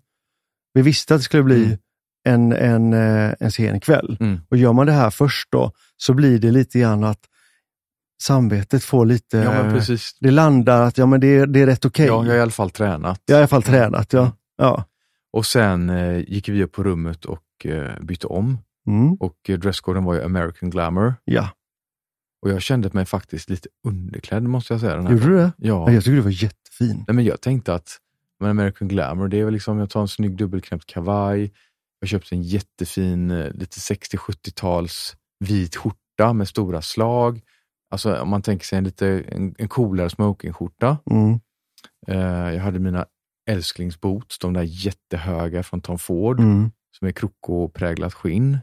[0.73, 1.77] Vi visste att det skulle bli
[2.27, 2.51] Mm.
[2.51, 4.17] en, en, eh, en sen kväll.
[4.19, 4.39] Mm.
[4.49, 7.19] Och gör man det här först då, så blir det lite grann att
[8.21, 9.37] samvetet får lite...
[9.37, 9.81] Ja.
[10.19, 12.05] Det landar att ja, men det, är- det är rätt okej.
[12.05, 13.21] Ja, jag har i alla fall tränat.
[13.25, 14.31] Jag har i alla fall tränat, ja.
[14.57, 14.83] ja.
[15.33, 18.57] Och sen eh, gick vi upp på rummet och eh, bytte om.
[18.87, 19.13] Mm.
[19.13, 21.13] Och eh, dresscoden var ju American Glamour.
[21.23, 21.49] Ja,
[22.41, 24.95] Och jag kände mig faktiskt lite underklädd måste jag säga.
[24.95, 25.51] Den här gjorde du det?
[25.57, 25.85] Ja.
[25.87, 25.91] Ja.
[25.93, 27.03] Jag tycker du var jättefin.
[27.07, 27.97] Nej, men jag tänkte att
[28.39, 31.51] men American Glamour, det är väl liksom, jag tar en snygg dubbelknäppt kavaj,
[31.99, 37.41] jag köpte en jättefin, eh, lite 60-70-tals vit skjorta med stora slag.
[37.91, 40.97] Alltså om man tänker sig en lite en, en coolare smokingskjorta.
[41.11, 41.39] Mm.
[42.07, 43.05] Eh, jag hade mina
[43.49, 46.71] älsklingsboots, de där jättehöga från Tom Ford, Mm.
[46.99, 48.57] som är krokopräglat skinn.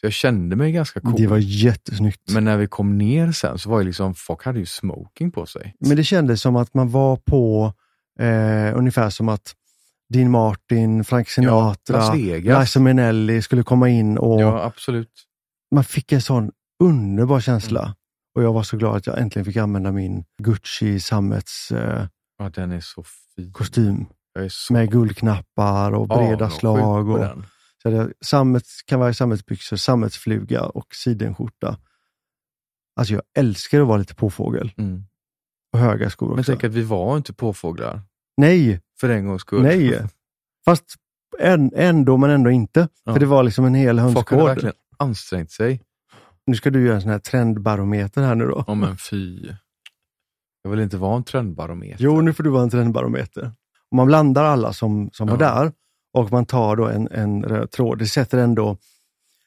[0.00, 1.14] Så jag kände mig ganska cool.
[1.16, 2.20] Det var jättesnyggt.
[2.26, 5.30] Men, Men när vi kom ner sen så var det liksom, folk hade ju smoking
[5.30, 5.74] på sig.
[5.78, 7.72] det kändes som att man var på
[8.18, 9.54] eh, ungefär som att
[10.12, 12.60] Dean Martin, Frank Sinatra, Vegas.
[12.60, 15.10] Liza Minnelli skulle komma in och Ja, absolut.
[15.74, 16.50] man fick en sån
[16.82, 17.82] underbar känsla.
[17.82, 17.94] Mm.
[18.34, 22.06] Och jag var så glad att jag äntligen fick använda min Gucci sammetskostym eh,
[22.38, 23.52] Ja, den är så fin.
[23.52, 24.06] kostym
[24.50, 27.08] så med guldknappar och breda avundsjuk slag.
[27.08, 27.26] Och,
[27.82, 31.78] så det, sammets, kan vara sammetsbyxor, sammetsfluga och sidenskjorta.
[32.96, 34.72] Alltså jag älskar att vara lite påfågel.
[34.76, 35.04] Mm.
[35.72, 36.52] Och höga skor Men också.
[36.52, 38.00] tänk att vi var inte påfåglar,
[38.36, 39.62] Nej, för en gångs skull.
[39.62, 40.02] nej.
[40.64, 40.94] Fast
[41.40, 42.88] än, ändå, men ändå inte.
[43.04, 43.12] Ja.
[43.12, 44.48] För det var liksom en hel Folk hade hönsgård.
[44.48, 45.82] verkligen ansträngt sig.
[46.46, 48.64] Nu ska du göra en sån här trendbarometer här nu då.
[48.66, 49.50] Ja men fy.
[50.62, 52.04] Jag vill inte vara en trendbarometer.
[52.04, 53.52] Jo, nu får du vara en trendbarometer.
[53.90, 55.54] Om man blandar alla som, som var Ja.
[55.54, 55.72] där
[56.12, 58.78] och man tar då en, en röd tråd, det sätter ändå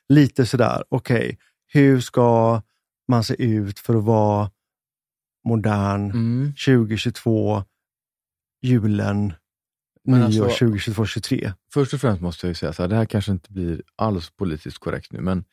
[0.09, 1.37] lite sådär, okej,
[1.67, 2.61] hur ska
[3.07, 4.51] man se ut för att vara
[5.47, 6.53] modern Mm.
[6.65, 7.63] 2022,
[8.61, 9.33] julen,
[10.03, 11.53] Men nyår alltså- 2022, 23?
[11.73, 14.29] Först och främst måste jag ju säga så här, det här kanske inte blir alls
[14.29, 15.43] politiskt korrekt nu, men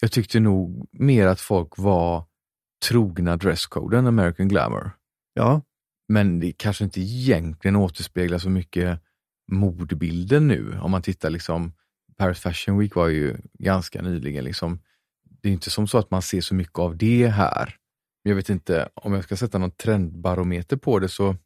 [0.00, 2.24] jag tyckte nog mer att folk var
[2.88, 4.90] trogna dresscoden American Glamour.
[5.34, 5.60] Ja,
[6.08, 9.00] Men det kanske inte egentligen återspeglar så mycket
[9.52, 10.78] modbilden nu.
[10.78, 11.72] Om man tittar liksom,
[12.16, 14.44] Paris Fashion Week var ju ganska nyligen.
[14.44, 14.80] Liksom,
[15.42, 17.76] det är inte som så att man ser så mycket av det här.
[18.24, 21.36] Men jag vet inte, om jag ska sätta någon trendbarometer på det så,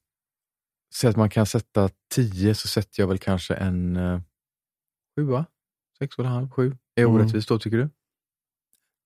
[0.94, 4.20] säg att man kan sätta 10 så sätter jag väl kanske en eh,
[5.16, 5.46] sjua,
[5.98, 6.76] sex och en halv, sju.
[6.94, 7.14] Är Mm.
[7.14, 7.88] orättvist då tycker du?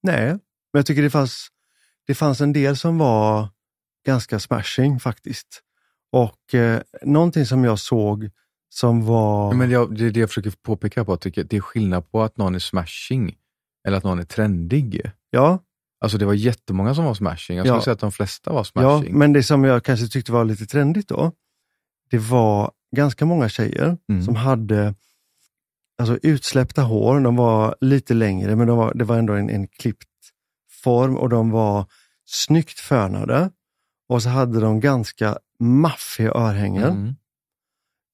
[0.03, 0.39] Nej, men
[0.79, 1.49] jag tycker det fanns,
[2.07, 3.49] det fanns en del som var
[4.07, 5.63] ganska smashing faktiskt.
[6.13, 8.31] Och eh, någonting som jag såg
[8.69, 9.53] som var...
[9.55, 12.55] Men jag, det är det jag försöker påpeka tycker det är skillnad på att någon
[12.55, 13.35] är smashing
[13.87, 15.11] eller att någon är trendig.
[15.31, 15.59] ja,
[16.01, 17.57] Alltså det var jättemånga som var smashing.
[17.57, 17.83] Jag skulle Ja.
[17.83, 19.19] säga att de flesta var Ja, smashing.
[19.19, 21.33] men det som jag kanske tyckte var lite trendigt då,
[22.11, 24.23] det var ganska många tjejer Mm.
[24.23, 24.95] som hade
[26.11, 27.21] alltså, utsläppta hår.
[27.21, 30.09] De var lite längre, men de var, det var ändå en, en klippt
[30.85, 31.87] form och de var
[32.25, 33.51] snyggt fönade.
[34.09, 37.15] Och så hade de ganska maffiga örhängen, Mm.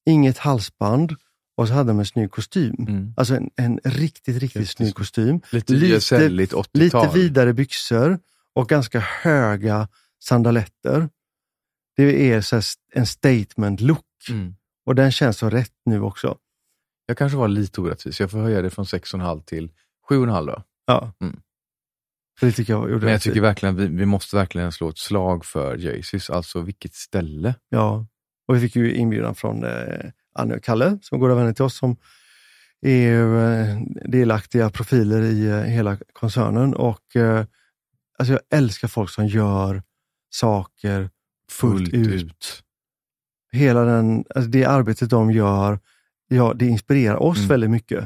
[0.05, 1.15] inget halsband
[1.57, 2.75] och så hade de en snygg kostym.
[2.79, 3.13] Mm.
[3.17, 4.87] Alltså en, en riktigt, riktigt Jättesnygg.
[4.87, 5.41] snygg kostym.
[5.51, 6.79] Lite, Lite- gesäligt 80-tal.
[7.05, 8.19] Lite vidare byxor
[8.53, 9.87] och ganska höga
[10.23, 11.09] sandaletter.
[11.95, 12.53] Det är
[12.95, 14.55] en statement look Mm.
[14.85, 16.37] och den känns så rätt nu också.
[17.09, 18.19] Jag kanske var lite orättvis.
[18.19, 19.71] Jag får höja det från 6,5 till
[20.09, 20.63] 7,5 då.
[20.85, 21.13] Ja.
[21.21, 21.39] Mm.
[22.41, 25.45] Det tycker jag gjorde Men jag tycker verkligen vi, vi måste verkligen slå ett slag
[25.45, 26.29] för Jaycees.
[26.29, 27.55] Alltså vilket ställe.
[27.69, 28.05] Ja,
[28.47, 31.77] och vi fick ju inbjudan från eh, Anne och Kalle som goda vänner till oss
[31.77, 31.97] som
[32.81, 37.45] är eh, delaktiga profiler i eh, hela koncernen och eh,
[38.19, 39.83] alltså jag älskar folk som gör
[40.29, 41.09] saker
[41.51, 42.63] fullt, ut.
[43.51, 45.79] Hela den, alltså det arbetet de gör,
[46.29, 47.47] ja, det inspirerar oss Mm.
[47.49, 47.99] väldigt mycket.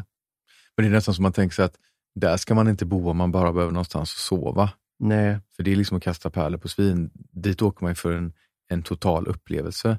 [0.77, 1.75] Men det är nästan som man tänker sig att
[2.15, 4.69] där ska man inte bo om man bara behöver någonstans att sova.
[4.99, 7.09] Nej, För det är liksom att kasta pärlor på svin.
[7.15, 8.33] Dit åker man för en,
[8.69, 9.97] en total upplevelse.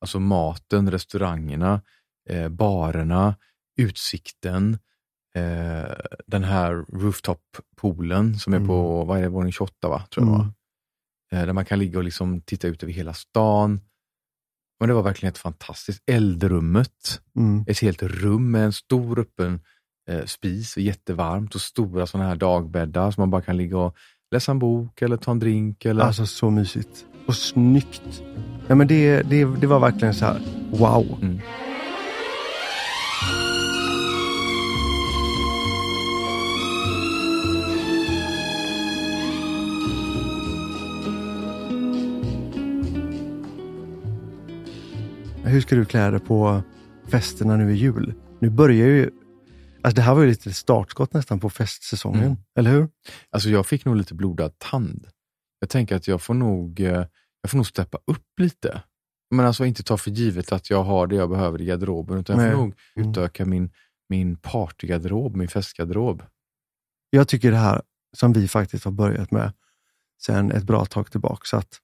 [0.00, 1.80] Alltså maten, restaurangerna,
[2.28, 3.34] eh, barerna,
[3.78, 4.78] utsikten,
[5.34, 5.92] eh,
[6.26, 10.02] den här rooftop-poolen som är på, vad är det, våning 28 va?
[10.10, 10.52] Tror jag Mm.
[11.32, 13.80] Eh, där man kan ligga och liksom titta ut över hela stan.
[14.80, 16.02] Men det var verkligen ett fantastiskt.
[16.06, 17.64] Eldrummet, mm.
[17.68, 19.60] ett helt rum med en stor öppen
[20.10, 23.96] eh, spis, jättevarmt och stora sådana här dagbäddar som man bara kan ligga och
[24.30, 25.84] läsa en bok eller ta en drink.
[25.84, 26.04] Eller...
[26.04, 27.06] alltså så mysigt.
[27.26, 28.22] Och snyggt.
[28.66, 31.18] Ja, men det, det, det var verkligen så här, wow.
[31.22, 31.40] Mm.
[45.56, 46.62] Hur ska du klä dig på
[47.08, 48.14] festerna nu i jul?
[48.40, 49.10] Nu börjar ju,
[49.82, 52.36] alltså det här var ju lite startskott nästan på festsäsongen, Mm.
[52.58, 52.88] eller hur?
[53.30, 55.06] Alltså jag fick nog lite blodad tand.
[55.60, 57.06] Jag tänker att jag får nog, eh,
[57.40, 58.82] jag får nog steppa upp lite.
[59.30, 62.36] Men alltså inte ta för givet att jag har det jag behöver i garderoben, utan
[62.36, 62.52] jag Nej.
[62.52, 63.10] får nog Mm.
[63.10, 63.70] utöka min,
[64.08, 66.22] min partygarderob, min festgarderob.
[67.10, 67.82] Jag tycker det här
[68.16, 69.52] som vi faktiskt har börjat med
[70.22, 71.80] sedan ett bra tag tillbaka, så att,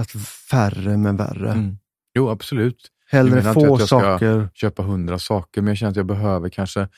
[0.00, 0.10] att
[0.50, 1.52] färre men värre.
[1.52, 1.76] Mm.
[2.14, 2.90] Jo, absolut.
[3.06, 4.48] Hellre Jag menar inte få att jag ska- saker.
[4.54, 6.88] Köpa hundra saker, men jag känner att jag behöver kanske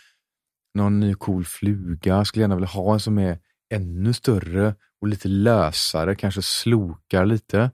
[0.74, 2.16] någon ny cool fluga.
[2.16, 3.38] Jag skulle gärna vilja ha en som är
[3.74, 7.70] ännu större och lite lösare, kanske slokar lite.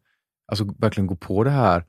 [0.53, 1.85] Alltså verkligen gå på det här.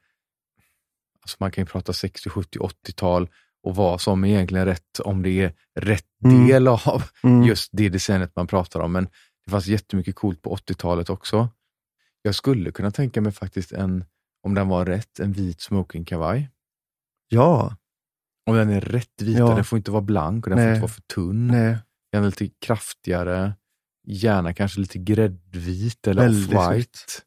[1.21, 3.29] Alltså man kan ju prata 60, 70, 80-tal
[3.63, 6.47] och vad som egentligen är rätt, om det är rätt Mm.
[6.47, 7.43] del av Mm.
[7.43, 8.91] just det decenniet man pratar om.
[8.91, 9.05] Men
[9.45, 11.49] det fanns jättemycket coolt på 80-talet också.
[12.21, 14.05] Jag skulle kunna tänka mig faktiskt en,
[14.43, 16.49] om den var rätt, en vit smokingkavaj.
[17.27, 17.75] Ja,
[18.45, 19.55] Om den är rätt vit, Ja.
[19.55, 20.65] den får inte vara blank och den Nej.
[20.67, 21.47] får inte vara för tunn.
[21.47, 21.77] nej,
[22.11, 23.53] Den är lite kraftigare,
[24.07, 27.21] gärna kanske lite gräddvit eller off-white.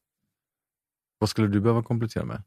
[1.19, 2.43] Vad skulle du behöva komplettera med?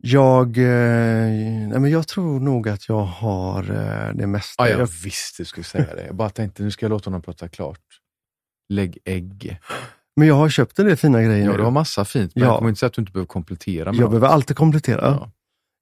[0.00, 1.28] Jag, eh,
[1.68, 4.62] nej men jag tror nog att jag har eh, det mesta.
[4.62, 6.06] Ja, jag jag, visste du skulle säga det.
[6.06, 7.80] Jag bara tänkte, nu ska jag låta honom prata klart.
[8.68, 9.58] Lägg ägg.
[10.16, 12.50] men jag har köpt en del fina grejer Ja, du har massa fint, men Ja.
[12.50, 14.10] jag kommer inte säga att du inte behöver komplettera med Jag något.
[14.10, 15.00] behöver alltid komplettera.
[15.00, 15.30] Ja.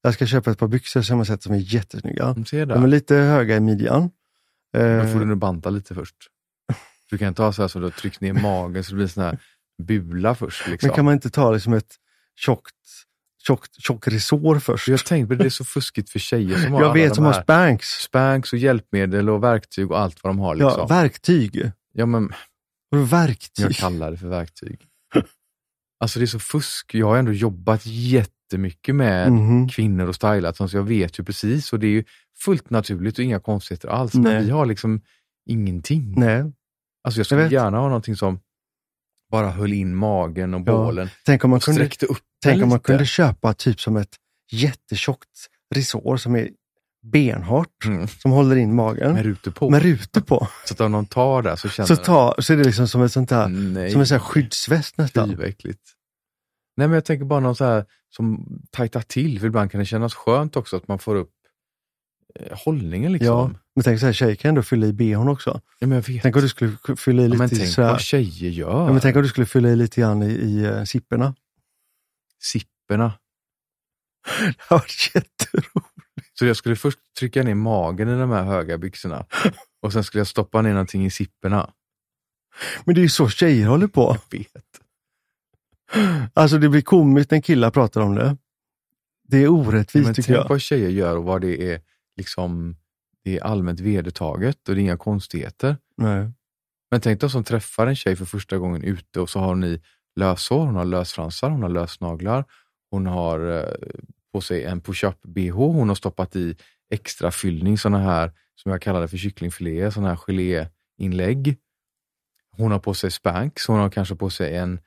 [0.03, 2.25] Jag ska köpa ett par byxor som jag sett som är jättesnygga.
[2.25, 2.69] Mm.
[2.69, 4.11] De är lite höga i midjan.
[4.73, 6.17] Då Eh, får du nu banta lite först.
[7.11, 9.07] Du kan inte ha så här så du har tryckt ner magen så det blir
[9.07, 9.39] sån här
[9.83, 10.69] bula först.
[10.69, 10.89] Liksom.
[10.89, 11.95] men kan man inte ta liksom ett
[12.37, 12.75] tjockt,
[13.47, 14.89] tjockt, tjock resår först?
[14.89, 17.87] Jag tänkte det, är så fuskigt för tjejer som har Jag vet som har Spanx.
[17.89, 20.55] spanks och hjälpmedel och verktyg och allt vad de har.
[20.55, 20.75] Liksom.
[20.79, 21.71] Ja, verktyg.
[21.93, 22.33] ja, men
[22.93, 23.65] Vadå verktyg?
[23.65, 24.81] jag kallar det för verktyg.
[26.01, 26.95] Alltså det är så fusk.
[26.95, 29.69] Jag har ändå jobbat jättemycket med Mhm.
[29.69, 32.05] kvinnor och stylat, så jag vet ju precis och det är ju
[32.45, 34.15] fullt naturligt och inga konstigheter alls.
[34.15, 34.33] Nej.
[34.35, 35.01] Men vi har liksom
[35.47, 36.15] ingenting.
[36.17, 36.53] Nej,
[37.05, 37.53] Alltså jag skulle vet.
[37.53, 38.41] gärna ha någonting som
[39.31, 40.65] bara höll in magen och Ja.
[40.65, 44.17] bålen tänk om man kunde, upp tänk om man kunde köpa typ som ett
[44.53, 46.49] jättetjockt resår som är
[47.03, 48.09] benhårt, Mm.
[48.09, 49.13] som håller in magen.
[49.15, 49.71] Med rutor på.
[49.71, 50.49] Med rutor på.
[50.65, 53.03] Så att om någon tar där så känner Så, ta, så är det liksom som
[53.03, 55.37] ett sånt nej, som en sån här skyddsväst nästan.
[55.37, 55.81] vad äckligt.
[56.77, 57.85] Nej men jag tänker bara någon så här
[58.17, 61.31] som tajtar till, för ibland kan det kännas skönt också att man får upp
[62.41, 63.27] eh, hållningen liksom.
[63.27, 65.61] Ja, men tänk så här, tjejer kan ändå fylla i bhn också.
[65.79, 66.23] Ja, men jag vet.
[66.23, 68.51] Tänk om du skulle fylla i ja, lite men i tänk så här, vad tjejer
[68.51, 68.71] gör.
[68.87, 71.35] ja, men tänk om du skulle fylla i lite grann i, i uh, sipporna.
[72.43, 73.13] Sipporna.
[74.47, 75.92] Det har varit jätteroligt.
[76.39, 79.27] Så jag skulle först trycka ner magen i de här höga byxorna
[79.83, 81.71] och sen skulle jag stoppa ner någonting i sipporna.
[82.85, 84.17] Men det är ju så tjejer håller på.
[84.31, 84.65] Jag vet.
[86.35, 88.37] Alltså det blir komiskt när killar pratar om det.
[89.29, 90.49] Det är orättvist Men tycker tänk jag.
[90.49, 91.81] vad tjejer gör och vad det är
[92.17, 92.77] liksom
[93.25, 95.77] det är allmänt vedertaget och det är inga konstigheter.
[95.97, 96.31] Nej.
[96.91, 99.65] Men tänk dig som träffar en tjej för första gången ute och så har hon
[99.65, 99.83] i
[100.17, 102.45] löshår, hon har lösfransar, hon har lösnaglar,
[102.91, 103.75] hon har eh,
[104.33, 106.57] på sig en push-up-bh, hon har stoppat i
[106.91, 111.57] extra fyllning, sådana här som jag kallar det för kycklingfiléer, sådana här geléinlägg.
[112.57, 114.81] Hon har på sig spanks, hon har kanske på sig en,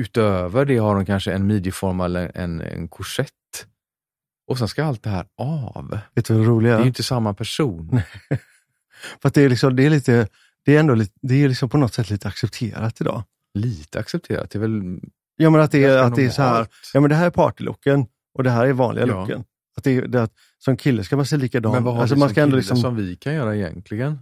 [0.00, 3.30] utöver det har hon kanske en midjeform eller en, en korsett.
[4.46, 5.98] Och sen ska allt det här av.
[6.14, 6.84] Vet du vad det roliga Det är är?
[6.84, 8.00] ju inte samma person.
[9.22, 10.28] För det är, liksom, det är lite,
[10.64, 13.22] det är ändå lite, det är liksom på något sätt lite accepterat idag.
[13.54, 15.00] Lite accepterat, det är väl
[15.36, 17.30] Ja men att det är, att det är så här, ja men det här är
[17.30, 19.20] partylooken och det här är vanliga Ja.
[19.20, 19.44] looken.
[19.76, 21.72] Att det det att, som kille ska man se likadan.
[21.72, 24.18] Men vad har alltså vi man ska ändå liksom, som vi kan göra egentligen?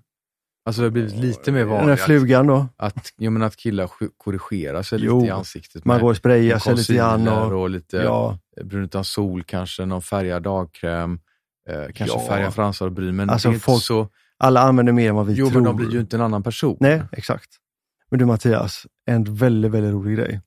[0.65, 3.47] Alltså det har blivit lite mer den här vanligt att, flugan då, att, jag menar
[3.47, 5.85] att killar korrigerar sig Jo, lite i ansiktet.
[5.85, 7.29] man går och sprayar sig lite grann.
[7.29, 11.21] Och, och lite ja, brun utan sol kanske, någon färgad dagkräm,
[11.69, 12.27] eh, kanske Ja.
[12.29, 13.17] färga fransar och bryn.
[13.17, 14.09] Men Alltså, det är inte folk så,
[14.39, 15.55] alla använder mer än vad vi jo tror.
[15.55, 16.77] men de blir ju inte en annan person.
[16.81, 17.51] Nej, exakt.
[18.11, 20.41] Men du Mattias, en väldigt, väldigt rolig grej.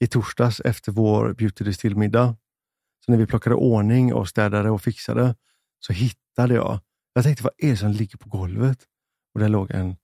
[0.00, 2.36] I torsdags efter vår Beauty Distill-middag,
[3.04, 5.34] så när vi plockade ordning och städade och fixade,
[5.80, 6.80] så hittade jag,
[7.14, 8.78] jag tänkte vad är det som ligger på golvet?
[9.34, 9.96] Och där låg en,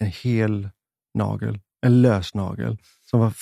[0.00, 0.68] en hel
[1.14, 2.78] nagel, en lös nagel,
[3.10, 3.32] som var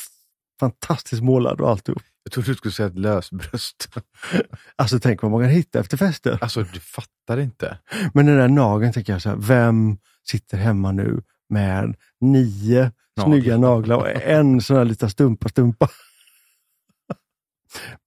[0.61, 2.03] fantastiskt målad och alltihop.
[2.23, 3.89] Jag trodde du skulle säga ett lösbröst.
[4.77, 6.39] Alltså tänk vad man kan hitta efter fester.
[6.41, 7.79] Alltså du fattar inte.
[8.15, 9.99] Men den där nageln tänker jag så här, vem
[10.29, 13.25] sitter hemma nu med nio Naglar.
[13.25, 15.89] snygga naglar och en sån här liten stumpa stumpa.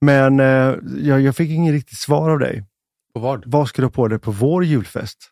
[0.02, 2.66] Men eh, jag, jag fick inget riktigt svar av dig.
[3.14, 3.44] På vad?
[3.48, 5.32] Vad ska du ha på dig på vår julfest?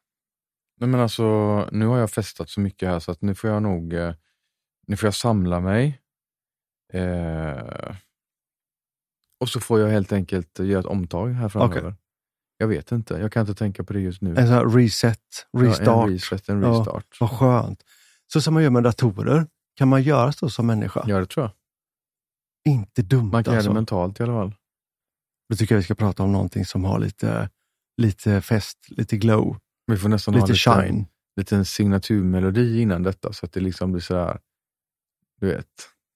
[0.80, 1.23] Nej men alltså,
[1.71, 4.13] nu har jag festat så mycket här så att nu får jag nog, eh,
[4.88, 6.01] nu får jag samla mig.
[6.93, 7.95] Eh,
[9.39, 11.95] och så får jag helt enkelt göra ett omtag här framöver.
[12.57, 14.36] Jag vet inte, jag kan inte tänka på det just nu.
[14.38, 15.19] En sån reset,
[15.57, 15.86] restart.
[15.88, 16.69] Ja, en reset, en Ja.
[16.80, 17.17] restart.
[17.19, 17.84] Vad skönt.
[18.34, 21.03] Så som man gör med datorer, kan man göra så som människa?
[21.07, 21.51] Ja, det tror jag.
[22.68, 23.65] Inte dumt Man kan alltså.
[23.68, 24.53] göra det mentalt i alla fall.
[25.49, 27.49] Då tycker jag vi ska prata om någonting som har lite,
[28.01, 29.57] lite fest, lite glow,
[29.88, 31.05] Vi får nästan ha lite shine.
[31.38, 34.39] lite en signaturmelodi innan detta så att det liksom blir sådär,
[35.41, 35.68] du vet.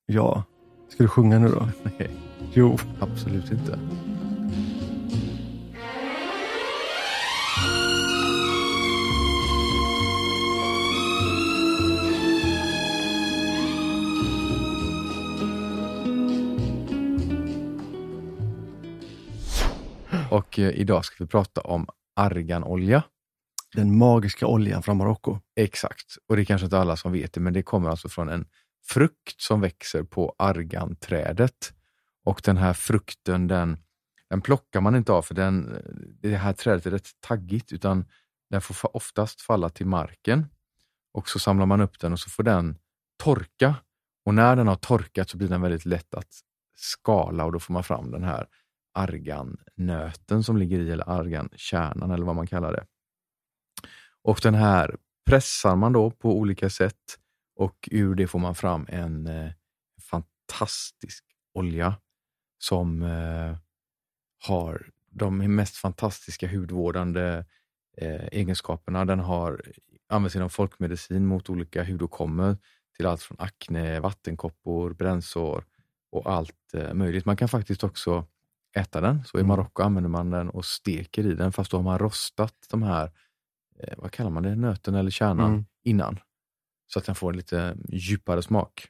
[0.05, 0.43] Ja.
[0.89, 1.69] Ska du sjunga nu då?
[1.83, 2.11] Nej,
[2.53, 2.77] Jo.
[2.99, 3.79] absolut inte.
[20.31, 23.03] Och eh, idag ska vi prata om arganolja.
[23.73, 25.39] Den magiska oljan från Marocko.
[25.55, 28.29] Exakt, och det är kanske inte alla som vet det, men det kommer alltså från
[28.29, 28.45] en
[28.87, 31.73] frukt som växer på arganträdet.
[32.23, 33.77] Och den här frukten, den,
[34.29, 35.83] den plockar man inte av för den,
[36.21, 38.05] det här trädet är rätt taggigt, utan
[38.49, 40.45] den får oftast falla till marken.
[41.13, 42.77] Och så samlar man upp den och så får den
[43.23, 43.75] torka.
[44.25, 46.39] Och när den har torkat så blir den väldigt lätt att
[46.75, 48.47] skala och då får man fram den här
[48.93, 52.85] argannöten som ligger i, eller argankärnan eller vad man kallar det.
[54.23, 57.17] Och den här pressar man då på olika sätt
[57.55, 59.51] och ur det får man fram en eh,
[60.01, 61.95] fantastisk olja
[62.57, 63.57] som eh,
[64.47, 67.45] har de mest fantastiska hudvårdande
[67.97, 69.05] eh, egenskaperna.
[69.05, 69.61] Den har
[70.09, 72.57] används inom folkmedicin mot olika hudåkommor
[72.97, 75.65] till allt från akne, vattenkoppor, brännsår
[76.11, 77.25] och allt eh, möjligt.
[77.25, 78.25] Man kan faktiskt också
[78.75, 79.23] äta den.
[79.25, 79.47] Så i mm.
[79.47, 83.11] Marocko använder man den och steker i den fast då har man rostat de här,
[83.79, 85.65] eh, vad kallar man det, nöten eller kärnan mm.
[85.83, 86.19] innan.
[86.87, 88.87] Så att den får en lite djupare smak.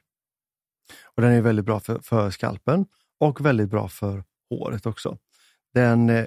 [1.04, 2.86] Och Den är väldigt bra för, för skalpen
[3.20, 5.18] och väldigt bra för håret också.
[5.74, 6.26] Den, eh,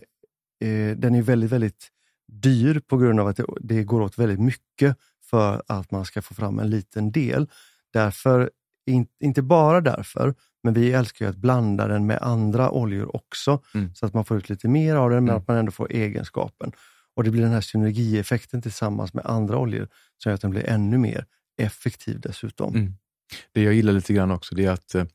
[0.59, 1.91] eh, den är väldigt, väldigt
[2.27, 4.97] dyr på grund av att det, det, går åt väldigt mycket
[5.29, 7.49] för att man ska få fram en liten del.
[7.93, 8.51] Därför,
[8.85, 13.95] in, inte bara därför, men vi älskar att blanda den med andra oljor också, mm.
[13.95, 15.41] så att man får ut lite mer av den, men mm.
[15.41, 16.71] att man ändå får egenskapen.
[17.15, 20.69] Och Det blir den här synergieffekten tillsammans med andra oljor som gör att den blir
[20.69, 21.25] ännu mer
[21.57, 22.75] effektiv dessutom.
[22.75, 22.93] Mm.
[23.53, 25.05] Det jag gillar lite grann också, det är att eh,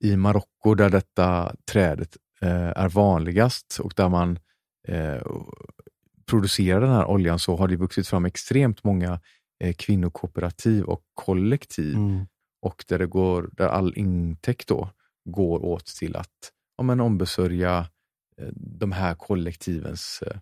[0.00, 4.38] i Marocko, där detta trädet eh, är vanligast och där man
[4.88, 5.22] eh,
[6.26, 9.20] producerar den här oljan, så har det vuxit fram extremt många
[9.60, 11.96] eh, kvinnokooperativ och kollektiv.
[12.64, 14.90] Och där, det går, där all intäkt då
[15.24, 17.78] går åt till att ja, men ombesörja
[18.38, 20.36] eh, de här kollektivens eh,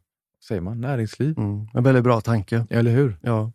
[0.48, 1.38] säger man, näringsliv.
[1.38, 1.68] Mm.
[1.74, 2.66] En väldigt bra tanke.
[2.70, 3.18] Eller hur?
[3.22, 3.52] Ja.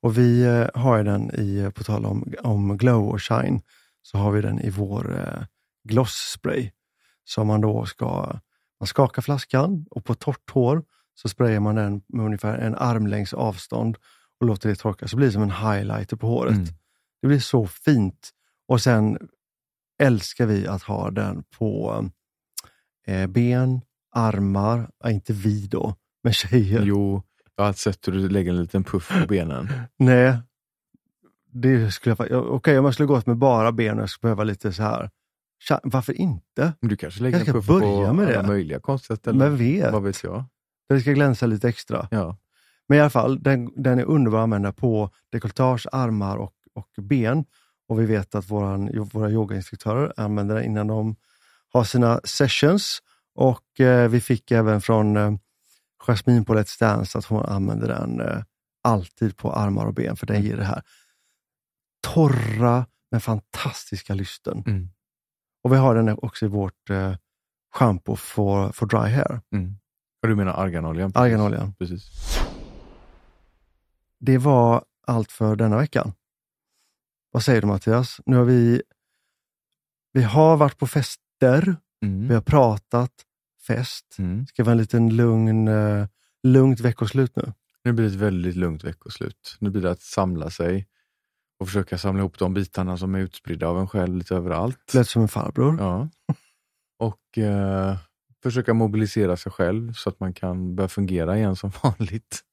[0.00, 3.60] Och vi eh, har den i, på tal om, om glow och shine,
[4.02, 5.44] så har vi den i vår eh,
[5.88, 6.70] glossspray.
[7.24, 8.38] Som man då ska,
[8.80, 10.82] man skakar flaskan och på torrt hår
[11.14, 13.96] så sprayar man den med ungefär en armlängds avstånd
[14.40, 16.56] och låter det torka, så blir det som en highlighter på håret.
[16.56, 16.66] Mm.
[17.22, 18.30] Det blir så fint.
[18.68, 19.18] Och sen
[20.02, 22.04] älskar vi att ha den på
[23.06, 23.80] eh, ben,
[24.14, 26.82] armar, ja, inte vi då, men tjejer.
[26.82, 27.22] Jo,
[27.56, 29.68] jag har sett hur du lägger en liten puff på benen.
[29.96, 30.38] Nej,
[31.52, 34.28] det skulle jag Okej, okay, om jag skulle gått med bara ben och jag skulle
[34.28, 35.10] behöva lite så här.
[35.82, 36.72] Varför inte?
[36.80, 38.48] Du kanske lägger en puff på med alla det.
[38.48, 39.38] möjliga konstiga ställen.
[39.38, 39.92] Men vet.
[39.92, 40.44] Vad vet jag?
[40.88, 42.08] Det ska glänsa lite extra.
[42.10, 42.36] Ja.
[42.88, 47.02] Men i alla fall, den, den är underbar att använda på dekolletage, armar och, och
[47.02, 47.44] ben.
[47.88, 51.16] Och vi vet att våran, våra yogainstruktörer använder den innan de
[51.72, 53.02] har sina sessions.
[53.34, 55.32] Och eh, vi fick även från eh,
[56.06, 58.42] Jasmine på Let's Dance att hon använder den eh,
[58.82, 60.82] alltid på armar och ben, för den ger det här
[62.00, 64.62] torra men fantastiska lysten.
[64.66, 64.88] Mm.
[65.62, 67.14] Och vi har den också i vårt eh,
[67.74, 69.40] shampoo för, för dry hair.
[69.52, 69.76] Mm.
[70.22, 71.12] Och du menar arganoljan?
[71.14, 71.74] Arganoljan.
[71.78, 72.10] Precis.
[74.18, 76.12] Det var allt för denna veckan.
[77.30, 78.20] Vad säger du Mattias?
[78.26, 78.82] Nu har vi,
[80.12, 82.28] vi har varit på fester, mm.
[82.28, 83.12] vi har pratat,
[83.66, 84.16] fest.
[84.18, 84.46] Mm.
[84.46, 86.06] Ska vara en liten lugn, uh,
[86.42, 87.52] lugnt veckoslut nu.
[87.84, 89.56] Nu blir det ett väldigt lugnt veckoslut.
[89.58, 90.86] Nu blir det att samla sig
[91.60, 94.94] och försöka samla ihop de bitarna som är utspridda av en själv lite överallt.
[94.94, 95.76] Lät som en farbror.
[95.78, 96.08] Ja.
[96.98, 97.96] Och uh,
[98.42, 102.44] försöka mobilisera sig själv så att man kan börja fungera igen som vanligt.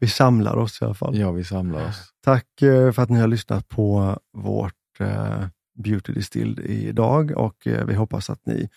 [0.00, 1.18] Vi samlar oss i alla fall.
[1.18, 2.12] Ja, vi samlar oss.
[2.24, 4.74] Tack uh, för att ni har lyssnat på vårt
[5.84, 8.68] Beauty Distilled idag och vi hoppas att ni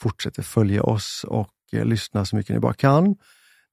[0.00, 3.16] fortsätter följa oss och eh, lyssna så mycket ni bara kan.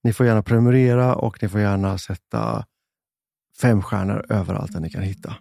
[0.03, 2.65] Ni får gärna prenumerera och ni får gärna sätta
[3.61, 5.35] fem stjärnor överallt där ni kan hitta.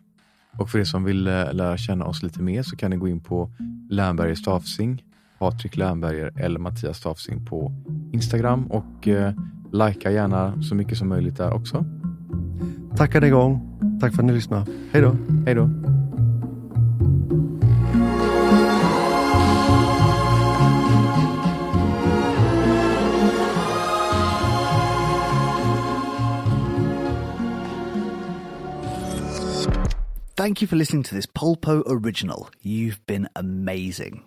[0.58, 3.08] Och för er som vill eh, lära känna oss lite mer så kan ni gå
[3.08, 3.52] in på
[3.90, 5.02] Lernberger Stafsing,
[5.38, 7.72] Patrik Lernberger eller Mattias Stafsing på
[8.12, 9.32] Instagram och eh,
[9.72, 11.84] likea gärna så mycket som möjligt där också.
[12.96, 13.78] Tack än en gång.
[14.00, 14.66] Tack för att ni lyssnade.
[14.92, 15.16] Hej då.
[15.46, 15.70] Hej då.
[30.36, 32.48] Thank you for listening to this Polpo original.
[32.62, 34.22] You've been amazing.